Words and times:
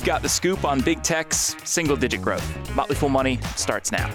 We've 0.00 0.06
got 0.06 0.22
the 0.22 0.30
scoop 0.30 0.64
on 0.64 0.80
big 0.80 1.02
tech's 1.02 1.54
single 1.62 1.94
digit 1.94 2.22
growth. 2.22 2.74
Motley 2.74 2.94
Fool 2.96 3.10
Money 3.10 3.38
starts 3.54 3.92
now. 3.92 4.06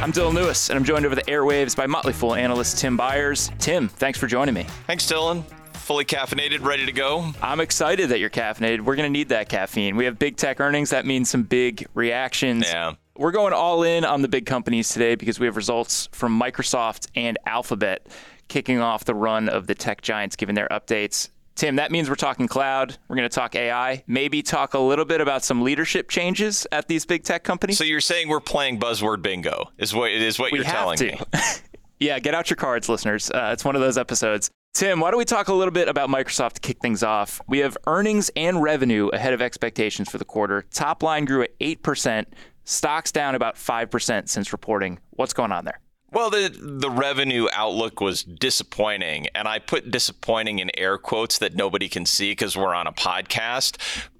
I'm 0.00 0.10
Dylan 0.10 0.32
Lewis, 0.32 0.70
and 0.70 0.78
I'm 0.78 0.84
joined 0.84 1.04
over 1.04 1.14
the 1.14 1.24
airwaves 1.24 1.76
by 1.76 1.86
Motley 1.86 2.14
Fool 2.14 2.34
analyst 2.34 2.78
Tim 2.78 2.96
Beyers. 2.96 3.50
Tim, 3.58 3.86
thanks 3.86 4.18
for 4.18 4.26
joining 4.26 4.54
me. 4.54 4.62
Thanks, 4.86 5.04
Dylan 5.04 5.44
fully 5.74 6.04
caffeinated, 6.04 6.62
ready 6.62 6.84
to 6.84 6.92
go? 6.92 7.32
I'm 7.40 7.60
excited 7.60 8.10
that 8.10 8.18
you're 8.18 8.28
caffeinated. 8.28 8.82
We're 8.82 8.96
going 8.96 9.10
to 9.10 9.18
need 9.18 9.30
that 9.30 9.48
caffeine. 9.48 9.96
We 9.96 10.04
have 10.04 10.18
big 10.18 10.36
tech 10.36 10.60
earnings. 10.60 10.90
That 10.90 11.06
means 11.06 11.30
some 11.30 11.44
big 11.44 11.86
reactions. 11.94 12.64
Yeah. 12.66 12.92
We're 13.16 13.32
going 13.32 13.54
all 13.54 13.82
in 13.84 14.04
on 14.04 14.20
the 14.20 14.28
big 14.28 14.44
companies 14.44 14.90
today 14.90 15.14
because 15.14 15.40
we 15.40 15.46
have 15.46 15.56
results 15.56 16.10
from 16.12 16.38
Microsoft 16.38 17.08
and 17.14 17.38
Alphabet 17.46 18.06
kicking 18.48 18.80
off 18.80 19.04
the 19.04 19.14
run 19.14 19.48
of 19.48 19.66
the 19.66 19.74
tech 19.74 20.02
giants, 20.02 20.36
giving 20.36 20.54
their 20.54 20.68
updates. 20.68 21.30
Tim, 21.58 21.74
that 21.74 21.90
means 21.90 22.08
we're 22.08 22.14
talking 22.14 22.46
cloud. 22.46 22.96
We're 23.08 23.16
going 23.16 23.28
to 23.28 23.34
talk 23.34 23.56
AI, 23.56 24.04
maybe 24.06 24.42
talk 24.42 24.74
a 24.74 24.78
little 24.78 25.04
bit 25.04 25.20
about 25.20 25.42
some 25.42 25.62
leadership 25.62 26.08
changes 26.08 26.68
at 26.70 26.86
these 26.86 27.04
big 27.04 27.24
tech 27.24 27.42
companies. 27.42 27.76
So 27.76 27.82
you're 27.82 28.00
saying 28.00 28.28
we're 28.28 28.38
playing 28.38 28.78
buzzword 28.78 29.22
bingo? 29.22 29.72
Is 29.76 29.92
what 29.92 30.12
is 30.12 30.38
what 30.38 30.52
we 30.52 30.58
you're 30.58 30.64
telling 30.64 30.98
to. 30.98 31.06
me? 31.06 31.18
yeah, 31.98 32.20
get 32.20 32.32
out 32.32 32.48
your 32.48 32.56
cards, 32.56 32.88
listeners. 32.88 33.28
Uh, 33.28 33.50
it's 33.52 33.64
one 33.64 33.74
of 33.74 33.80
those 33.80 33.98
episodes. 33.98 34.48
Tim, 34.72 35.00
why 35.00 35.10
don't 35.10 35.18
we 35.18 35.24
talk 35.24 35.48
a 35.48 35.52
little 35.52 35.72
bit 35.72 35.88
about 35.88 36.08
Microsoft 36.08 36.52
to 36.52 36.60
kick 36.60 36.78
things 36.80 37.02
off? 37.02 37.40
We 37.48 37.58
have 37.58 37.76
earnings 37.88 38.30
and 38.36 38.62
revenue 38.62 39.08
ahead 39.08 39.34
of 39.34 39.42
expectations 39.42 40.08
for 40.08 40.18
the 40.18 40.24
quarter. 40.24 40.64
Top 40.72 41.02
line 41.02 41.24
grew 41.24 41.42
at 41.42 41.58
8%, 41.58 42.24
stocks 42.62 43.10
down 43.10 43.34
about 43.34 43.56
5% 43.56 44.28
since 44.28 44.52
reporting. 44.52 45.00
What's 45.10 45.32
going 45.32 45.50
on 45.50 45.64
there? 45.64 45.80
Well, 46.10 46.30
the 46.30 46.48
the 46.48 46.90
revenue 46.90 47.48
outlook 47.52 48.00
was 48.00 48.22
disappointing, 48.22 49.26
and 49.34 49.46
I 49.46 49.58
put 49.58 49.90
disappointing 49.90 50.58
in 50.58 50.70
air 50.76 50.96
quotes 50.96 51.38
that 51.38 51.54
nobody 51.54 51.88
can 51.88 52.06
see 52.06 52.30
because 52.30 52.56
we're 52.56 52.74
on 52.74 52.86
a 52.86 52.92
podcast. 52.92 53.76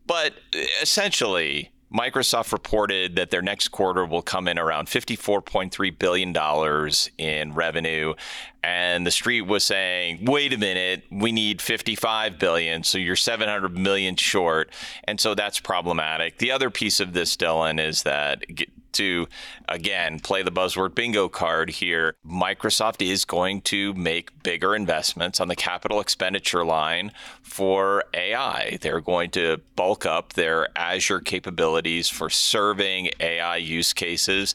But 0.07 0.35
essentially, 0.83 1.71
Microsoft 1.93 2.53
reported 2.53 3.17
that 3.17 3.31
their 3.31 3.41
next 3.41 3.69
quarter 3.69 4.05
will 4.05 4.23
come 4.23 4.47
in 4.47 4.59
around 4.59 4.89
$54.3 4.89 5.99
billion 5.99 6.91
in 7.17 7.55
revenue. 7.55 8.15
And 8.63 9.07
the 9.07 9.11
street 9.11 9.43
was 9.43 9.65
saying, 9.65 10.25
wait 10.27 10.53
a 10.53 10.59
minute, 10.59 11.05
we 11.11 11.33
need 11.33 11.63
55 11.63 12.39
billion. 12.39 12.83
So 12.83 12.99
you're 12.99 13.17
700 13.17 13.77
million 13.77 14.17
short. 14.17 14.71
And 15.05 15.19
so 15.19 15.35
that's 15.35 15.61
problematic. 15.61 16.39
The 16.39 16.51
other 16.51 16.69
piece 16.69 17.01
of 17.01 17.15
this, 17.15 17.37
Dylan, 17.37 17.83
is 17.83 18.03
that 18.03 18.45
to 18.93 19.29
again 19.69 20.21
play 20.21 20.43
the 20.43 20.51
buzzword 20.51 20.95
bingo 20.95 21.29
card 21.29 21.71
here, 21.71 22.15
Microsoft 22.27 23.07
is 23.07 23.25
going 23.25 23.61
to 23.63 23.95
make 23.95 24.43
bigger 24.43 24.75
investments 24.75 25.41
on 25.41 25.49
the 25.49 25.57
capital 25.57 26.01
expenditure 26.01 26.65
line 26.65 27.13
for 27.43 28.05
AI. 28.15 28.79
They're 28.81 29.01
going 29.01 29.31
to 29.31 29.61
bulk 29.77 30.07
up 30.07 30.35
their 30.35 30.69
Azure 30.77 31.21
capabilities 31.21 32.09
for 32.09 32.31
serving 32.31 33.11
AI 33.21 33.57
use 33.57 33.93
cases. 33.93 34.55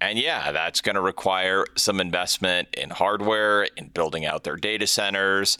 And 0.00 0.18
yeah, 0.18 0.52
that's 0.52 0.80
going 0.80 0.94
to 0.94 1.00
require 1.00 1.66
some 1.76 2.00
investment 2.00 2.68
in 2.74 2.90
hardware, 2.90 3.64
in 3.76 3.88
building 3.88 4.24
out 4.24 4.44
their 4.44 4.56
data 4.56 4.86
centers. 4.86 5.58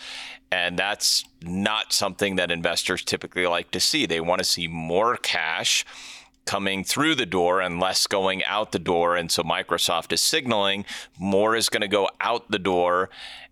And 0.52 0.78
that's 0.78 1.24
not 1.42 1.92
something 1.92 2.36
that 2.36 2.50
investors 2.50 3.04
typically 3.04 3.46
like 3.46 3.70
to 3.72 3.80
see. 3.80 4.06
They 4.06 4.20
want 4.20 4.40
to 4.40 4.44
see 4.44 4.66
more 4.66 5.16
cash 5.16 5.84
coming 6.50 6.82
through 6.82 7.14
the 7.14 7.26
door 7.26 7.60
and 7.60 7.78
less 7.78 8.08
going 8.08 8.42
out 8.42 8.72
the 8.72 8.78
door. 8.80 9.14
And 9.14 9.30
so 9.30 9.44
Microsoft 9.44 10.12
is 10.12 10.20
signaling 10.20 10.84
more 11.16 11.54
is 11.54 11.68
going 11.68 11.82
to 11.82 11.88
go 11.88 12.08
out 12.20 12.50
the 12.50 12.58
door. 12.58 13.08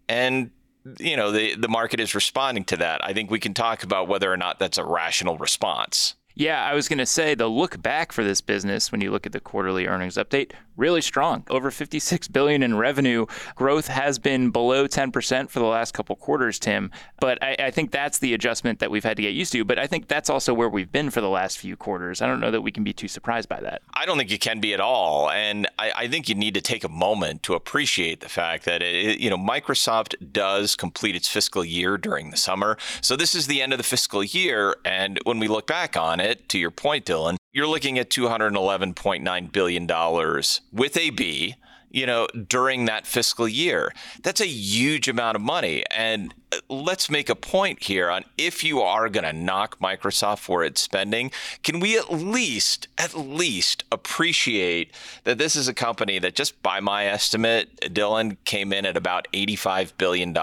And 0.08 0.50
you 0.98 1.16
know 1.16 1.30
the 1.30 1.54
the 1.54 1.68
market 1.68 2.00
is 2.00 2.12
responding 2.12 2.64
to 2.64 2.76
that. 2.78 3.00
I 3.04 3.12
think 3.12 3.30
we 3.30 3.38
can 3.38 3.54
talk 3.54 3.84
about 3.84 4.08
whether 4.08 4.32
or 4.32 4.36
not 4.36 4.58
that's 4.58 4.78
a 4.78 4.84
rational 4.84 5.38
response. 5.38 6.16
Yeah, 6.34 6.64
I 6.64 6.74
was 6.74 6.88
going 6.88 6.98
to 6.98 7.06
say 7.06 7.36
the 7.36 7.46
look 7.46 7.80
back 7.80 8.10
for 8.10 8.24
this 8.24 8.40
business 8.40 8.90
when 8.90 9.00
you 9.00 9.12
look 9.12 9.26
at 9.26 9.32
the 9.32 9.40
quarterly 9.40 9.86
earnings 9.86 10.16
update, 10.16 10.52
really 10.78 11.02
strong. 11.02 11.44
Over 11.50 11.70
56 11.70 12.28
billion 12.28 12.62
in 12.62 12.76
revenue. 12.76 13.26
Growth 13.56 13.88
has 13.88 14.18
been 14.18 14.50
below 14.50 14.86
10% 14.86 15.50
for 15.50 15.58
the 15.58 15.66
last 15.66 15.92
couple 15.92 16.16
quarters, 16.16 16.58
Tim. 16.58 16.90
But 17.20 17.42
I, 17.42 17.56
I, 17.58 17.70
think 17.70 17.90
that's 17.90 18.18
the 18.18 18.32
adjustment 18.34 18.78
that 18.78 18.90
we've 18.90 19.04
had 19.04 19.16
to 19.16 19.22
get 19.22 19.34
used 19.34 19.52
to. 19.52 19.64
But 19.64 19.78
I 19.78 19.86
think 19.86 20.08
that's 20.08 20.30
also 20.30 20.54
where 20.54 20.68
we've 20.68 20.90
been 20.90 21.10
for 21.10 21.20
the 21.20 21.28
last 21.28 21.58
few 21.58 21.76
quarters. 21.76 22.22
I 22.22 22.26
don't 22.26 22.40
know 22.40 22.50
that 22.50 22.62
we 22.62 22.70
can 22.70 22.84
be 22.84 22.92
too 22.92 23.08
surprised 23.08 23.48
by 23.48 23.60
that. 23.60 23.82
I 23.94 24.06
don't 24.06 24.16
think 24.16 24.30
you 24.30 24.38
can 24.38 24.60
be 24.60 24.72
at 24.72 24.80
all. 24.80 25.30
And 25.30 25.66
I, 25.78 25.92
I 25.96 26.08
think 26.08 26.28
you 26.28 26.34
need 26.34 26.54
to 26.54 26.60
take 26.60 26.84
a 26.84 26.88
moment 26.88 27.42
to 27.44 27.54
appreciate 27.54 28.20
the 28.20 28.28
fact 28.28 28.64
that 28.64 28.82
it, 28.82 29.18
you 29.18 29.28
know 29.28 29.36
Microsoft 29.36 30.14
does 30.32 30.76
complete 30.76 31.16
its 31.16 31.28
fiscal 31.28 31.64
year 31.64 31.98
during 31.98 32.30
the 32.30 32.36
summer. 32.36 32.78
So 33.00 33.16
this 33.16 33.34
is 33.34 33.46
the 33.46 33.60
end 33.60 33.72
of 33.72 33.78
the 33.78 33.84
fiscal 33.84 34.22
year, 34.22 34.76
and 34.84 35.18
when 35.24 35.38
we 35.38 35.48
look 35.48 35.66
back 35.66 35.96
on 35.96 36.20
it 36.20 36.28
it, 36.28 36.48
to 36.50 36.58
your 36.58 36.70
point, 36.70 37.04
Dylan, 37.04 37.36
you're 37.52 37.66
looking 37.66 37.98
at 37.98 38.10
$211.9 38.10 39.52
billion 39.52 40.42
with 40.72 40.96
a 40.96 41.10
B, 41.10 41.54
you 41.90 42.04
know, 42.04 42.26
during 42.46 42.84
that 42.84 43.06
fiscal 43.06 43.48
year. 43.48 43.92
That's 44.22 44.40
a 44.40 44.46
huge 44.46 45.08
amount 45.08 45.36
of 45.36 45.42
money. 45.42 45.84
And 45.90 46.34
uh, 46.52 46.58
let's 46.68 47.08
make 47.08 47.30
a 47.30 47.34
point 47.34 47.82
here 47.84 48.10
on 48.10 48.24
if 48.36 48.62
you 48.62 48.82
are 48.82 49.08
going 49.08 49.24
to 49.24 49.32
knock 49.32 49.78
Microsoft 49.80 50.40
for 50.40 50.62
its 50.62 50.82
spending, 50.82 51.30
can 51.62 51.80
we 51.80 51.96
at 51.96 52.12
least, 52.12 52.88
at 52.98 53.14
least 53.14 53.84
appreciate 53.90 54.92
that 55.24 55.38
this 55.38 55.56
is 55.56 55.66
a 55.66 55.74
company 55.74 56.18
that 56.18 56.34
just 56.34 56.62
by 56.62 56.80
my 56.80 57.06
estimate, 57.06 57.80
Dylan 57.80 58.36
came 58.44 58.74
in 58.74 58.84
at 58.84 58.96
about 58.96 59.26
$85 59.32 59.92
billion 59.96 60.36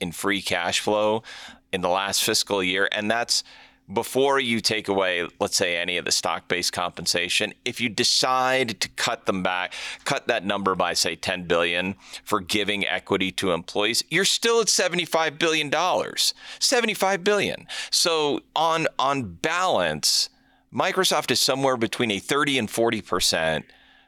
in 0.00 0.12
free 0.12 0.42
cash 0.42 0.80
flow 0.80 1.22
in 1.72 1.80
the 1.80 1.88
last 1.88 2.22
fiscal 2.22 2.62
year. 2.62 2.88
And 2.92 3.10
that's 3.10 3.44
before 3.92 4.38
you 4.40 4.60
take 4.60 4.88
away, 4.88 5.26
let's 5.40 5.56
say, 5.56 5.76
any 5.76 5.96
of 5.96 6.04
the 6.04 6.12
stock 6.12 6.48
based 6.48 6.72
compensation, 6.72 7.52
if 7.64 7.80
you 7.80 7.88
decide 7.88 8.80
to 8.80 8.88
cut 8.90 9.26
them 9.26 9.42
back, 9.42 9.74
cut 10.04 10.26
that 10.26 10.44
number 10.44 10.74
by, 10.74 10.92
say, 10.92 11.14
10 11.14 11.44
billion 11.44 11.94
for 12.24 12.40
giving 12.40 12.86
equity 12.86 13.30
to 13.32 13.52
employees, 13.52 14.02
you're 14.10 14.24
still 14.24 14.60
at 14.60 14.68
$75 14.68 15.38
billion. 15.38 15.70
75 16.58 17.24
billion. 17.24 17.66
So 17.90 18.40
on 18.54 18.86
on 18.98 19.34
balance, 19.34 20.28
Microsoft 20.72 21.30
is 21.30 21.40
somewhere 21.40 21.76
between 21.76 22.10
a 22.10 22.18
30 22.18 22.58
and 22.58 22.68
40% 22.68 23.64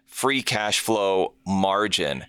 free 0.06 0.42
cash 0.42 0.78
flow 0.78 1.34
margin. 1.46 2.24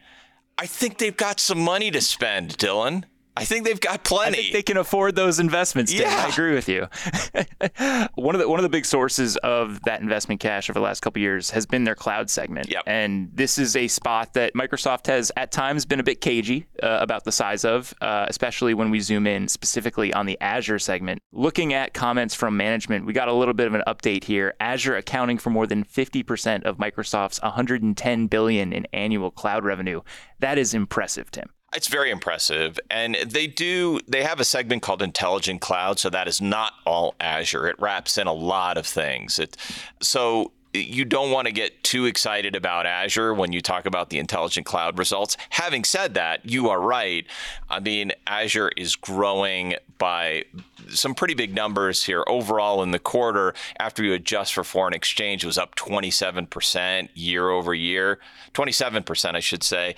I 0.57 0.65
think 0.65 0.97
they've 0.97 1.15
got 1.15 1.39
some 1.39 1.59
money 1.59 1.91
to 1.91 2.01
spend, 2.01 2.57
Dylan. 2.57 3.03
I 3.37 3.45
think 3.45 3.65
they've 3.65 3.79
got 3.79 4.03
plenty. 4.03 4.51
they 4.51 4.61
can 4.61 4.77
afford 4.77 5.15
those 5.15 5.39
investments. 5.39 5.91
Tim. 5.91 6.01
Yeah. 6.01 6.25
I 6.25 6.29
agree 6.29 6.53
with 6.53 6.69
you. 6.69 6.87
one 8.15 8.35
of 8.35 8.41
the 8.41 8.47
one 8.47 8.59
of 8.59 8.63
the 8.63 8.69
big 8.69 8.85
sources 8.85 9.35
of 9.37 9.81
that 9.83 10.01
investment 10.01 10.39
cash 10.39 10.69
over 10.69 10.79
the 10.79 10.83
last 10.83 11.01
couple 11.01 11.21
years 11.21 11.49
has 11.51 11.65
been 11.65 11.83
their 11.83 11.95
cloud 11.95 12.29
segment. 12.29 12.69
Yep. 12.69 12.83
And 12.85 13.29
this 13.33 13.57
is 13.57 13.75
a 13.75 13.87
spot 13.87 14.33
that 14.33 14.53
Microsoft 14.53 15.07
has 15.07 15.31
at 15.35 15.51
times 15.51 15.85
been 15.85 15.99
a 15.99 16.03
bit 16.03 16.21
cagey 16.21 16.65
uh, 16.81 16.99
about 17.01 17.25
the 17.25 17.31
size 17.31 17.65
of, 17.65 17.93
uh, 18.01 18.25
especially 18.29 18.73
when 18.73 18.89
we 18.89 18.99
zoom 18.99 19.27
in 19.27 19.47
specifically 19.47 20.13
on 20.13 20.25
the 20.25 20.39
Azure 20.39 20.79
segment. 20.79 21.19
Looking 21.33 21.73
at 21.73 21.93
comments 21.93 22.35
from 22.35 22.55
management, 22.55 23.05
we 23.05 23.13
got 23.13 23.27
a 23.27 23.33
little 23.33 23.53
bit 23.53 23.67
of 23.67 23.73
an 23.73 23.83
update 23.87 24.23
here. 24.23 24.53
Azure 24.59 24.95
accounting 24.95 25.37
for 25.37 25.49
more 25.49 25.67
than 25.67 25.83
50% 25.83 26.63
of 26.63 26.77
Microsoft's 26.77 27.41
110 27.41 28.27
billion 28.27 28.71
in 28.71 28.87
annual 28.93 29.31
cloud 29.31 29.65
revenue. 29.65 30.01
That 30.39 30.57
is 30.57 30.73
impressive, 30.73 31.31
Tim. 31.31 31.49
It's 31.73 31.87
very 31.87 32.09
impressive. 32.09 32.79
And 32.89 33.15
they 33.25 33.47
do, 33.47 33.99
they 34.07 34.23
have 34.23 34.39
a 34.39 34.45
segment 34.45 34.81
called 34.81 35.01
Intelligent 35.01 35.61
Cloud. 35.61 35.99
So 35.99 36.09
that 36.09 36.27
is 36.27 36.41
not 36.41 36.73
all 36.85 37.15
Azure. 37.19 37.67
It 37.67 37.79
wraps 37.79 38.17
in 38.17 38.27
a 38.27 38.33
lot 38.33 38.77
of 38.77 38.85
things. 38.85 39.39
It, 39.39 39.57
so 40.01 40.51
you 40.75 41.05
don't 41.05 41.31
want 41.31 41.47
to 41.47 41.53
get 41.53 41.83
too 41.83 42.05
excited 42.05 42.55
about 42.55 42.85
Azure 42.85 43.33
when 43.33 43.51
you 43.51 43.61
talk 43.61 43.85
about 43.85 44.09
the 44.09 44.19
intelligent 44.19 44.65
cloud 44.65 44.97
results. 44.97 45.37
Having 45.49 45.85
said 45.85 46.13
that, 46.15 46.45
you 46.45 46.69
are 46.69 46.81
right. 46.81 47.25
I 47.69 47.79
mean, 47.79 48.11
Azure 48.27 48.71
is 48.75 48.95
growing 48.95 49.75
by 49.97 50.43
some 50.89 51.15
pretty 51.15 51.33
big 51.33 51.55
numbers 51.55 52.03
here 52.03 52.23
overall 52.27 52.83
in 52.83 52.91
the 52.91 52.99
quarter 52.99 53.53
after 53.79 54.03
you 54.03 54.13
adjust 54.13 54.53
for 54.53 54.63
foreign 54.63 54.93
exchange 54.93 55.43
it 55.43 55.47
was 55.47 55.57
up 55.57 55.75
27% 55.75 57.09
year 57.15 57.49
over 57.49 57.73
year 57.73 58.19
27% 58.53 59.35
i 59.35 59.39
should 59.39 59.63
say 59.63 59.95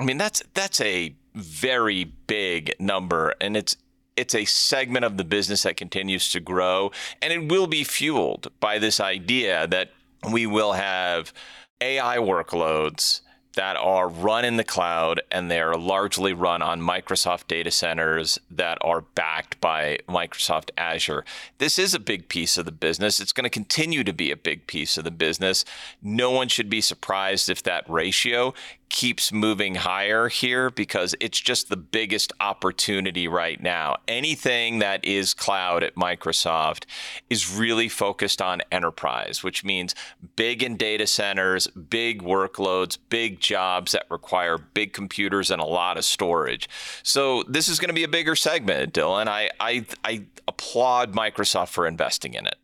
I 0.00 0.04
mean, 0.04 0.16
that's 0.16 0.42
that's 0.54 0.80
a 0.80 1.14
very 1.34 2.04
big 2.26 2.74
number, 2.80 3.34
and 3.38 3.54
it's 3.54 3.76
it's 4.16 4.34
a 4.34 4.46
segment 4.46 5.04
of 5.04 5.18
the 5.18 5.24
business 5.24 5.64
that 5.64 5.76
continues 5.76 6.30
to 6.32 6.40
grow, 6.40 6.90
and 7.20 7.32
it 7.34 7.52
will 7.52 7.66
be 7.66 7.84
fueled 7.84 8.50
by 8.60 8.78
this 8.78 8.98
idea 8.98 9.66
that 9.66 9.90
we 10.32 10.46
will 10.46 10.72
have 10.72 11.34
AI 11.82 12.16
workloads 12.16 13.20
that 13.54 13.76
are 13.76 14.08
run 14.08 14.44
in 14.44 14.56
the 14.56 14.64
cloud 14.64 15.20
and 15.30 15.50
they're 15.50 15.74
largely 15.74 16.32
run 16.32 16.62
on 16.62 16.80
Microsoft 16.80 17.46
data 17.48 17.70
centers 17.70 18.38
that 18.50 18.78
are 18.80 19.00
backed 19.00 19.60
by 19.60 19.98
Microsoft 20.08 20.70
Azure. 20.78 21.24
This 21.58 21.78
is 21.78 21.92
a 21.92 21.98
big 21.98 22.28
piece 22.28 22.56
of 22.56 22.64
the 22.64 22.72
business. 22.72 23.18
It's 23.18 23.32
going 23.32 23.44
to 23.44 23.50
continue 23.50 24.04
to 24.04 24.12
be 24.12 24.30
a 24.30 24.36
big 24.36 24.66
piece 24.66 24.96
of 24.96 25.04
the 25.04 25.10
business. 25.10 25.64
No 26.00 26.30
one 26.30 26.48
should 26.48 26.70
be 26.70 26.80
surprised 26.80 27.50
if 27.50 27.62
that 27.64 27.88
ratio 27.90 28.54
keeps 28.90 29.32
moving 29.32 29.76
higher 29.76 30.28
here 30.28 30.68
because 30.68 31.14
it's 31.20 31.40
just 31.40 31.68
the 31.68 31.76
biggest 31.76 32.32
opportunity 32.40 33.26
right 33.28 33.62
now. 33.62 33.96
Anything 34.06 34.80
that 34.80 35.04
is 35.04 35.32
cloud 35.32 35.82
at 35.82 35.94
Microsoft 35.94 36.84
is 37.30 37.54
really 37.54 37.88
focused 37.88 38.42
on 38.42 38.60
enterprise, 38.70 39.42
which 39.42 39.64
means 39.64 39.94
big 40.36 40.62
in 40.62 40.76
data 40.76 41.06
centers, 41.06 41.66
big 41.68 42.22
workloads, 42.22 42.98
big 43.08 43.40
jobs 43.40 43.92
that 43.92 44.04
require 44.10 44.58
big 44.58 44.92
computers 44.92 45.50
and 45.50 45.62
a 45.62 45.66
lot 45.66 45.96
of 45.96 46.04
storage. 46.04 46.68
So 47.02 47.44
this 47.44 47.68
is 47.68 47.78
going 47.78 47.88
to 47.88 47.94
be 47.94 48.04
a 48.04 48.08
bigger 48.08 48.36
segment, 48.36 48.92
Dylan. 48.92 49.28
I, 49.28 49.50
I, 49.58 49.86
I 50.04 50.26
applaud 50.48 51.14
Microsoft 51.14 51.68
for 51.68 51.86
investing 51.86 52.34
in 52.34 52.46
it. 52.46 52.56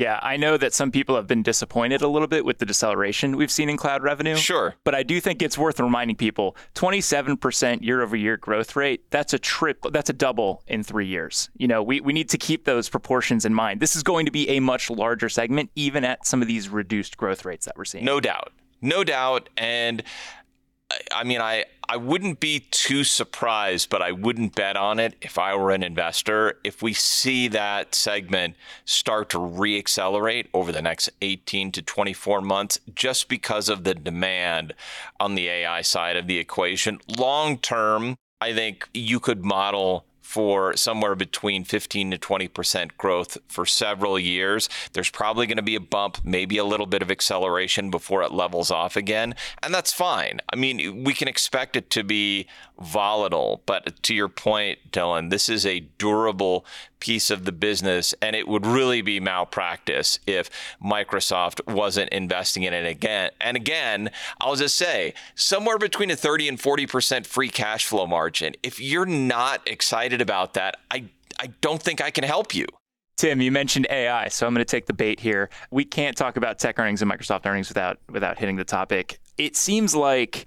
Yeah, 0.00 0.18
I 0.22 0.38
know 0.38 0.56
that 0.56 0.72
some 0.72 0.90
people 0.90 1.14
have 1.16 1.26
been 1.26 1.42
disappointed 1.42 2.00
a 2.00 2.08
little 2.08 2.26
bit 2.26 2.46
with 2.46 2.56
the 2.56 2.64
deceleration 2.64 3.36
we've 3.36 3.50
seen 3.50 3.68
in 3.68 3.76
cloud 3.76 4.02
revenue. 4.02 4.34
Sure. 4.34 4.74
But 4.82 4.94
I 4.94 5.02
do 5.02 5.20
think 5.20 5.42
it's 5.42 5.58
worth 5.58 5.78
reminding 5.78 6.16
people 6.16 6.56
27% 6.74 7.82
year 7.82 8.00
over 8.00 8.16
year 8.16 8.38
growth 8.38 8.74
rate, 8.76 9.04
that's 9.10 9.34
a 9.34 9.38
trip, 9.38 9.84
that's 9.92 10.08
a 10.08 10.14
double 10.14 10.62
in 10.66 10.82
three 10.82 11.06
years. 11.06 11.50
You 11.54 11.68
know, 11.68 11.82
we, 11.82 12.00
we 12.00 12.14
need 12.14 12.30
to 12.30 12.38
keep 12.38 12.64
those 12.64 12.88
proportions 12.88 13.44
in 13.44 13.52
mind. 13.52 13.80
This 13.80 13.94
is 13.94 14.02
going 14.02 14.24
to 14.24 14.32
be 14.32 14.48
a 14.48 14.60
much 14.60 14.88
larger 14.88 15.28
segment, 15.28 15.70
even 15.74 16.02
at 16.02 16.26
some 16.26 16.40
of 16.40 16.48
these 16.48 16.70
reduced 16.70 17.18
growth 17.18 17.44
rates 17.44 17.66
that 17.66 17.76
we're 17.76 17.84
seeing. 17.84 18.06
No 18.06 18.20
doubt. 18.20 18.54
No 18.80 19.04
doubt. 19.04 19.50
And 19.58 20.02
I 21.12 21.24
mean, 21.24 21.40
I, 21.40 21.64
I 21.88 21.96
wouldn't 21.96 22.40
be 22.40 22.66
too 22.70 23.04
surprised, 23.04 23.90
but 23.90 24.02
I 24.02 24.12
wouldn't 24.12 24.54
bet 24.54 24.76
on 24.76 24.98
it 24.98 25.14
if 25.20 25.38
I 25.38 25.54
were 25.54 25.70
an 25.70 25.82
investor. 25.82 26.58
If 26.64 26.82
we 26.82 26.92
see 26.92 27.48
that 27.48 27.94
segment 27.94 28.54
start 28.84 29.30
to 29.30 29.38
reaccelerate 29.38 30.46
over 30.54 30.72
the 30.72 30.82
next 30.82 31.10
18 31.20 31.72
to 31.72 31.82
24 31.82 32.40
months, 32.40 32.78
just 32.94 33.28
because 33.28 33.68
of 33.68 33.84
the 33.84 33.94
demand 33.94 34.74
on 35.18 35.34
the 35.34 35.48
AI 35.48 35.82
side 35.82 36.16
of 36.16 36.26
the 36.26 36.38
equation, 36.38 37.00
long 37.18 37.58
term, 37.58 38.16
I 38.40 38.52
think 38.52 38.88
you 38.94 39.20
could 39.20 39.44
model 39.44 40.04
for 40.30 40.76
somewhere 40.76 41.16
between 41.16 41.64
15 41.64 42.12
to 42.12 42.16
20% 42.16 42.96
growth 42.96 43.36
for 43.48 43.66
several 43.66 44.16
years. 44.16 44.68
There's 44.92 45.10
probably 45.10 45.48
going 45.48 45.56
to 45.56 45.62
be 45.62 45.74
a 45.74 45.80
bump, 45.80 46.18
maybe 46.22 46.56
a 46.56 46.64
little 46.64 46.86
bit 46.86 47.02
of 47.02 47.10
acceleration 47.10 47.90
before 47.90 48.22
it 48.22 48.30
levels 48.30 48.70
off 48.70 48.94
again. 48.94 49.34
And 49.60 49.74
that's 49.74 49.92
fine. 49.92 50.40
I 50.52 50.54
mean, 50.54 51.02
we 51.02 51.14
can 51.14 51.26
expect 51.26 51.74
it 51.74 51.90
to 51.90 52.04
be 52.04 52.46
volatile, 52.78 53.62
but 53.66 54.00
to 54.04 54.14
your 54.14 54.28
point, 54.28 54.78
Dylan, 54.92 55.30
this 55.30 55.48
is 55.48 55.66
a 55.66 55.80
durable 55.98 56.64
piece 57.00 57.30
of 57.30 57.44
the 57.44 57.52
business, 57.52 58.14
and 58.22 58.36
it 58.36 58.46
would 58.46 58.64
really 58.64 59.02
be 59.02 59.18
malpractice 59.18 60.18
if 60.26 60.50
Microsoft 60.82 61.66
wasn't 61.66 62.10
investing 62.10 62.62
in 62.62 62.72
it 62.72 62.86
again. 62.86 63.30
And 63.40 63.56
again, 63.56 64.10
I'll 64.40 64.54
just 64.54 64.76
say 64.76 65.14
somewhere 65.34 65.78
between 65.78 66.10
a 66.10 66.16
30 66.16 66.48
and 66.48 66.58
40% 66.58 67.26
free 67.26 67.48
cash 67.48 67.86
flow 67.86 68.06
margin. 68.06 68.54
If 68.62 68.80
you're 68.80 69.06
not 69.06 69.66
excited 69.66 70.19
about 70.20 70.54
that, 70.54 70.76
I, 70.90 71.04
I 71.38 71.48
don't 71.60 71.82
think 71.82 72.00
I 72.00 72.10
can 72.10 72.24
help 72.24 72.54
you. 72.54 72.66
Tim, 73.16 73.42
you 73.42 73.52
mentioned 73.52 73.86
AI, 73.90 74.28
so 74.28 74.46
I'm 74.46 74.54
going 74.54 74.64
to 74.64 74.70
take 74.70 74.86
the 74.86 74.94
bait 74.94 75.20
here. 75.20 75.50
We 75.70 75.84
can't 75.84 76.16
talk 76.16 76.38
about 76.38 76.58
tech 76.58 76.78
earnings 76.78 77.02
and 77.02 77.10
Microsoft 77.10 77.44
earnings 77.44 77.68
without 77.68 77.98
without 78.08 78.38
hitting 78.38 78.56
the 78.56 78.64
topic. 78.64 79.18
It 79.36 79.56
seems 79.56 79.94
like 79.94 80.46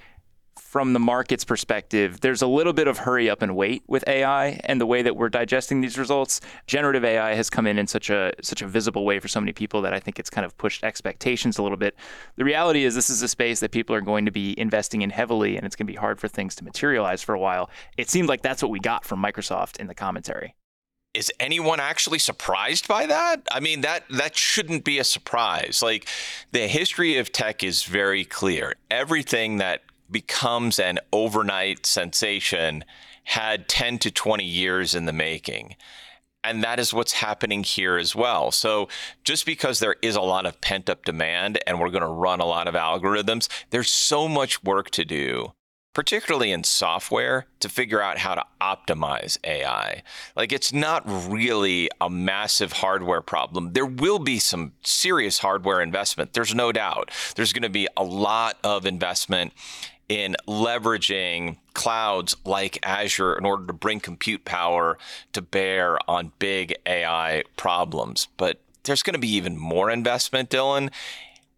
from 0.74 0.94
the 0.94 1.00
market's 1.00 1.46
perspective, 1.46 2.22
there's 2.22 2.42
a 2.42 2.48
little 2.48 2.74
bit 2.74 2.88
of 2.88 2.98
hurry 2.98 3.30
up 3.30 3.44
and 3.44 3.56
wait 3.56 3.84
with 3.86 4.04
AI 4.08 4.60
and 4.64 4.82
the 4.82 4.88
way 4.88 5.04
that 5.04 5.16
we're 5.16 5.30
digesting 5.30 5.82
these 5.82 6.00
results. 6.00 6.42
Generative 6.66 7.06
AI 7.06 7.36
has 7.36 7.48
come 7.48 7.68
in 7.68 7.78
in 7.78 7.86
such 7.86 8.10
a 8.10 8.34
such 8.42 8.64
a 8.64 8.68
visible 8.68 9.06
way 9.06 9.20
for 9.20 9.28
so 9.28 9.40
many 9.40 9.54
people 9.54 9.84
that 9.84 9.94
I 9.94 10.00
think 10.00 10.18
it's 10.18 10.32
kind 10.32 10.44
of 10.44 10.58
pushed 10.58 10.84
expectations 10.84 11.60
a 11.60 11.62
little 11.62 11.78
bit. 11.78 11.96
The 12.38 12.44
reality 12.44 12.86
is 12.86 12.96
this 12.96 13.12
is 13.12 13.22
a 13.22 13.28
space 13.28 13.60
that 13.60 13.70
people 13.70 13.96
are 13.96 14.02
going 14.02 14.26
to 14.26 14.32
be 14.32 14.60
investing 14.60 15.04
in 15.04 15.12
heavily 15.12 15.58
and 15.58 15.64
it's 15.68 15.76
going 15.76 15.86
to 15.86 15.94
be 15.94 16.00
hard 16.00 16.20
for 16.20 16.28
things 16.28 16.56
to 16.56 16.64
materialize 16.64 17.22
for 17.22 17.36
a 17.36 17.40
while. 17.40 17.70
It 17.96 18.10
seemed 18.10 18.28
like 18.28 18.42
that's 18.42 18.64
what 18.64 18.72
we 18.72 18.80
got 18.80 19.06
from 19.06 19.22
Microsoft 19.22 19.80
in 19.80 19.86
the 19.86 19.94
commentary 19.94 20.56
is 21.14 21.32
anyone 21.40 21.80
actually 21.80 22.18
surprised 22.18 22.88
by 22.88 23.06
that? 23.06 23.44
I 23.52 23.60
mean, 23.60 23.82
that 23.82 24.06
that 24.10 24.36
shouldn't 24.36 24.84
be 24.84 24.98
a 24.98 25.04
surprise. 25.04 25.84
Like 25.84 26.08
the 26.52 26.68
history 26.68 27.18
of 27.18 27.32
tech 27.32 27.64
is 27.64 27.84
very 27.84 28.26
clear. 28.26 28.74
Everything 28.90 29.58
that 29.58 29.84
becomes 30.14 30.80
an 30.80 31.00
overnight 31.12 31.86
sensation 31.86 32.86
had 33.26 33.68
10 33.68 34.00
to 34.00 34.12
20 34.12 34.44
years 34.44 34.96
in 34.96 35.06
the 35.06 35.14
making. 35.14 35.76
And 36.44 36.62
that 36.64 36.80
is 36.80 36.94
what's 36.94 37.14
happening 37.14 37.64
here 37.64 37.98
as 37.98 38.16
well. 38.16 38.52
So, 38.52 38.90
just 39.24 39.46
because 39.46 39.80
there 39.80 39.96
is 40.02 40.18
a 40.18 40.22
lot 40.22 40.46
of 40.46 40.60
pent 40.60 40.90
up 40.90 41.06
demand 41.06 41.58
and 41.66 41.80
we're 41.80 41.90
going 41.90 42.02
to 42.02 42.08
run 42.08 42.42
a 42.42 42.46
lot 42.46 42.68
of 42.68 42.76
algorithms, 42.76 43.48
there's 43.70 43.90
so 43.90 44.28
much 44.28 44.62
work 44.62 44.90
to 44.92 45.06
do, 45.06 45.54
particularly 45.94 46.52
in 46.52 46.66
software, 46.66 47.46
to 47.62 47.70
figure 47.70 48.02
out 48.02 48.18
how 48.18 48.36
to 48.36 48.44
optimize 48.60 49.38
AI. 49.46 50.04
Like, 50.36 50.52
it's 50.52 50.74
not 50.74 51.04
really 51.06 51.90
a 52.02 52.10
massive 52.10 52.74
hardware 52.74 53.22
problem. 53.22 53.72
There 53.72 53.86
will 53.86 54.20
be 54.20 54.38
some 54.38 54.74
serious 54.84 55.40
hardware 55.40 55.80
investment, 55.80 56.34
there's 56.34 56.54
no 56.54 56.74
doubt. 56.74 57.10
There's 57.38 57.54
going 57.54 57.64
to 57.64 57.70
be 57.70 57.88
a 57.96 58.04
lot 58.04 58.58
of 58.66 58.86
investment 58.86 59.54
in 60.10 60.36
leveraging 60.48 61.58
clouds 61.74 62.36
like 62.46 62.78
Azure 62.84 63.34
in 63.34 63.46
order 63.46 63.66
to 63.66 63.74
bring 63.74 64.00
compute 64.00 64.46
power 64.46 64.98
to 65.34 65.42
bear 65.42 65.98
on 66.10 66.32
big 66.40 66.76
AI 66.86 67.44
problems. 67.58 68.28
But 68.38 68.60
there's 68.84 69.04
going 69.04 69.14
to 69.14 69.20
be 69.20 69.34
even 69.36 69.58
more 69.58 69.90
investment, 69.90 70.50
Dylan, 70.50 70.92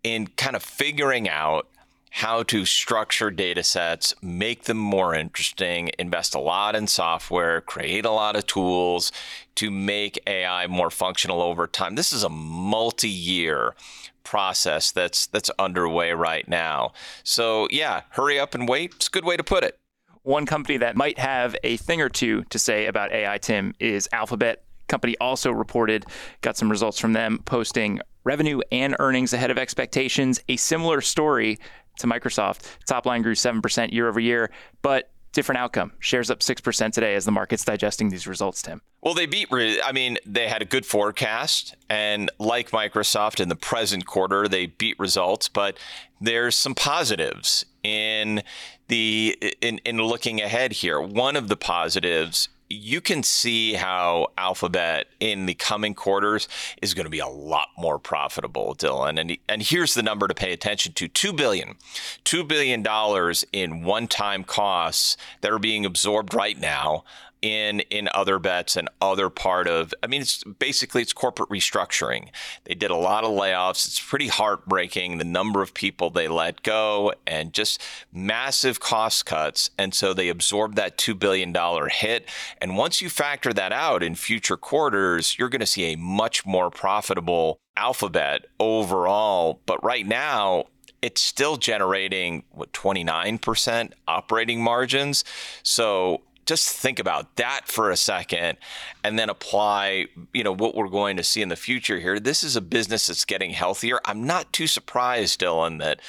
in 0.03 0.27
kind 0.27 0.55
of 0.55 0.63
figuring 0.63 1.27
out 1.27 1.67
how 2.15 2.41
to 2.41 2.63
structure 2.63 3.29
data 3.29 3.61
sets, 3.61 4.15
make 4.21 4.63
them 4.63 4.77
more 4.77 5.13
interesting, 5.13 5.91
invest 5.99 6.33
a 6.33 6.39
lot 6.39 6.73
in 6.73 6.87
software, 6.87 7.59
create 7.59 8.05
a 8.05 8.09
lot 8.09 8.37
of 8.37 8.47
tools 8.47 9.11
to 9.53 9.69
make 9.69 10.17
AI 10.25 10.65
more 10.67 10.89
functional 10.89 11.41
over 11.41 11.67
time. 11.67 11.95
This 11.95 12.13
is 12.13 12.23
a 12.23 12.29
multi 12.29 13.09
year 13.09 13.75
process 14.23 14.93
that's 14.93 15.27
that's 15.27 15.51
underway 15.59 16.13
right 16.13 16.47
now. 16.47 16.93
So 17.25 17.67
yeah, 17.69 18.03
hurry 18.11 18.39
up 18.39 18.55
and 18.55 18.65
wait. 18.65 18.93
It's 18.95 19.07
a 19.07 19.11
good 19.11 19.25
way 19.25 19.35
to 19.35 19.43
put 19.43 19.65
it. 19.65 19.77
One 20.21 20.45
company 20.45 20.77
that 20.77 20.95
might 20.95 21.19
have 21.19 21.53
a 21.65 21.75
thing 21.75 21.99
or 21.99 22.07
two 22.07 22.45
to 22.45 22.57
say 22.57 22.85
about 22.85 23.11
AI, 23.11 23.39
Tim, 23.39 23.75
is 23.77 24.07
Alphabet. 24.13 24.63
Company 24.87 25.17
also 25.19 25.51
reported, 25.51 26.05
got 26.39 26.55
some 26.55 26.71
results 26.71 26.97
from 26.97 27.11
them, 27.11 27.41
posting 27.43 27.99
revenue 28.23 28.61
and 28.71 28.95
earnings 28.99 29.33
ahead 29.33 29.51
of 29.51 29.57
expectations. 29.57 30.39
A 30.47 30.55
similar 30.55 31.01
story 31.01 31.59
to 31.99 32.07
Microsoft. 32.07 32.77
Top 32.85 33.05
line 33.05 33.21
grew 33.21 33.35
7% 33.35 33.91
year 33.91 34.07
over 34.07 34.19
year, 34.19 34.51
but 34.81 35.11
different 35.35 35.59
outcome. 35.59 35.91
Shares 35.99 36.31
up 36.31 36.39
6% 36.39 36.93
today 36.93 37.13
as 37.13 37.25
the 37.25 37.31
market's 37.31 37.63
digesting 37.65 38.09
these 38.09 38.25
results, 38.25 38.61
Tim. 38.61 38.81
Well, 39.01 39.13
they 39.13 39.27
beat, 39.27 39.49
I 39.51 39.91
mean, 39.91 40.17
they 40.25 40.47
had 40.47 40.61
a 40.63 40.65
good 40.65 40.85
forecast. 40.85 41.75
And 41.89 42.31
like 42.39 42.71
Microsoft 42.71 43.39
in 43.39 43.49
the 43.49 43.55
present 43.55 44.07
quarter, 44.07 44.47
they 44.47 44.65
beat 44.65 44.97
results, 44.97 45.47
but 45.49 45.77
there's 46.19 46.55
some 46.55 46.73
positives 46.73 47.65
in 47.83 48.41
the 48.87 49.37
in, 49.61 49.79
in 49.79 49.97
looking 49.97 50.41
ahead 50.41 50.71
here. 50.71 50.99
One 50.99 51.35
of 51.35 51.49
the 51.49 51.57
positives 51.57 52.49
you 52.69 53.01
can 53.01 53.23
see 53.23 53.73
how 53.73 54.27
Alphabet 54.37 55.07
in 55.19 55.45
the 55.45 55.53
coming 55.53 55.93
quarters 55.93 56.47
is 56.81 56.93
going 56.93 57.05
to 57.05 57.11
be 57.11 57.19
a 57.19 57.27
lot 57.27 57.67
more 57.77 57.99
profitable, 57.99 58.75
Dylan. 58.75 59.19
And 59.19 59.37
and 59.47 59.61
here's 59.61 59.93
the 59.93 60.03
number 60.03 60.27
to 60.27 60.33
pay 60.33 60.51
attention 60.51 60.93
to: 60.93 61.07
two 61.07 61.33
billion, 61.33 61.75
two 62.23 62.43
billion 62.43 62.81
dollars 62.81 63.45
in 63.51 63.83
one-time 63.83 64.43
costs 64.43 65.17
that 65.41 65.51
are 65.51 65.59
being 65.59 65.85
absorbed 65.85 66.33
right 66.33 66.59
now 66.59 67.03
in 67.45 67.81
in 67.91 68.09
other 68.15 68.39
bets 68.39 68.75
and 68.75 68.89
other 68.99 69.29
part 69.29 69.67
of 69.67 69.93
I 70.01 70.07
mean 70.07 70.21
it's 70.21 70.43
basically 70.43 71.03
it's 71.03 71.13
corporate 71.13 71.49
restructuring. 71.49 72.29
They 72.63 72.73
did 72.73 72.89
a 72.89 72.95
lot 72.95 73.23
of 73.23 73.29
layoffs. 73.29 73.85
It's 73.85 73.99
pretty 73.99 74.29
heartbreaking 74.29 75.19
the 75.19 75.25
number 75.25 75.61
of 75.61 75.75
people 75.75 76.09
they 76.09 76.27
let 76.27 76.63
go 76.63 77.13
and 77.27 77.53
just 77.53 77.79
massive 78.11 78.79
cost 78.79 79.27
cuts 79.27 79.69
and 79.77 79.93
so 79.93 80.11
they 80.11 80.29
absorbed 80.29 80.75
that 80.77 80.97
2 80.97 81.13
billion 81.13 81.53
dollar 81.53 81.87
hit 81.87 82.27
and 82.59 82.77
once 82.77 82.99
you 82.99 83.09
factor 83.09 83.53
that 83.53 83.71
out 83.71 84.01
in 84.01 84.15
future 84.15 84.57
quarters 84.57 85.37
you're 85.37 85.49
going 85.49 85.59
to 85.59 85.67
see 85.67 85.93
a 85.93 85.97
much 85.97 86.45
more 86.45 86.71
profitable 86.71 87.59
alphabet 87.77 88.45
overall 88.59 89.61
but 89.67 89.83
right 89.83 90.07
now 90.07 90.65
it's 91.01 91.21
still 91.21 91.57
generating 91.57 92.43
what 92.49 92.73
29% 92.73 93.91
operating 94.07 94.63
margins. 94.63 95.23
So 95.61 96.23
just 96.45 96.69
think 96.69 96.99
about 96.99 97.35
that 97.35 97.61
for 97.65 97.89
a 97.89 97.97
second 97.97 98.57
and 99.03 99.17
then 99.17 99.29
apply 99.29 100.05
you 100.33 100.43
know 100.43 100.53
what 100.53 100.75
we're 100.75 100.87
going 100.87 101.17
to 101.17 101.23
see 101.23 101.41
in 101.41 101.49
the 101.49 101.55
future 101.55 101.99
here 101.99 102.19
this 102.19 102.43
is 102.43 102.55
a 102.55 102.61
business 102.61 103.07
that's 103.07 103.25
getting 103.25 103.51
healthier 103.51 103.99
i'm 104.05 104.23
not 104.23 104.51
too 104.53 104.67
surprised 104.67 105.39
dylan 105.39 105.79
that 105.79 105.99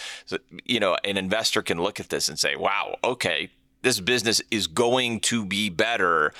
you 0.64 0.80
know 0.80 0.96
an 1.04 1.16
investor 1.16 1.62
can 1.62 1.82
look 1.82 1.98
at 2.00 2.08
this 2.08 2.28
and 2.28 2.38
say 2.38 2.54
wow 2.56 2.96
okay 3.02 3.50
this 3.82 4.00
business 4.00 4.42
is 4.50 4.66
going 4.66 5.20
to 5.20 5.44
be 5.44 5.68
better 5.68 6.32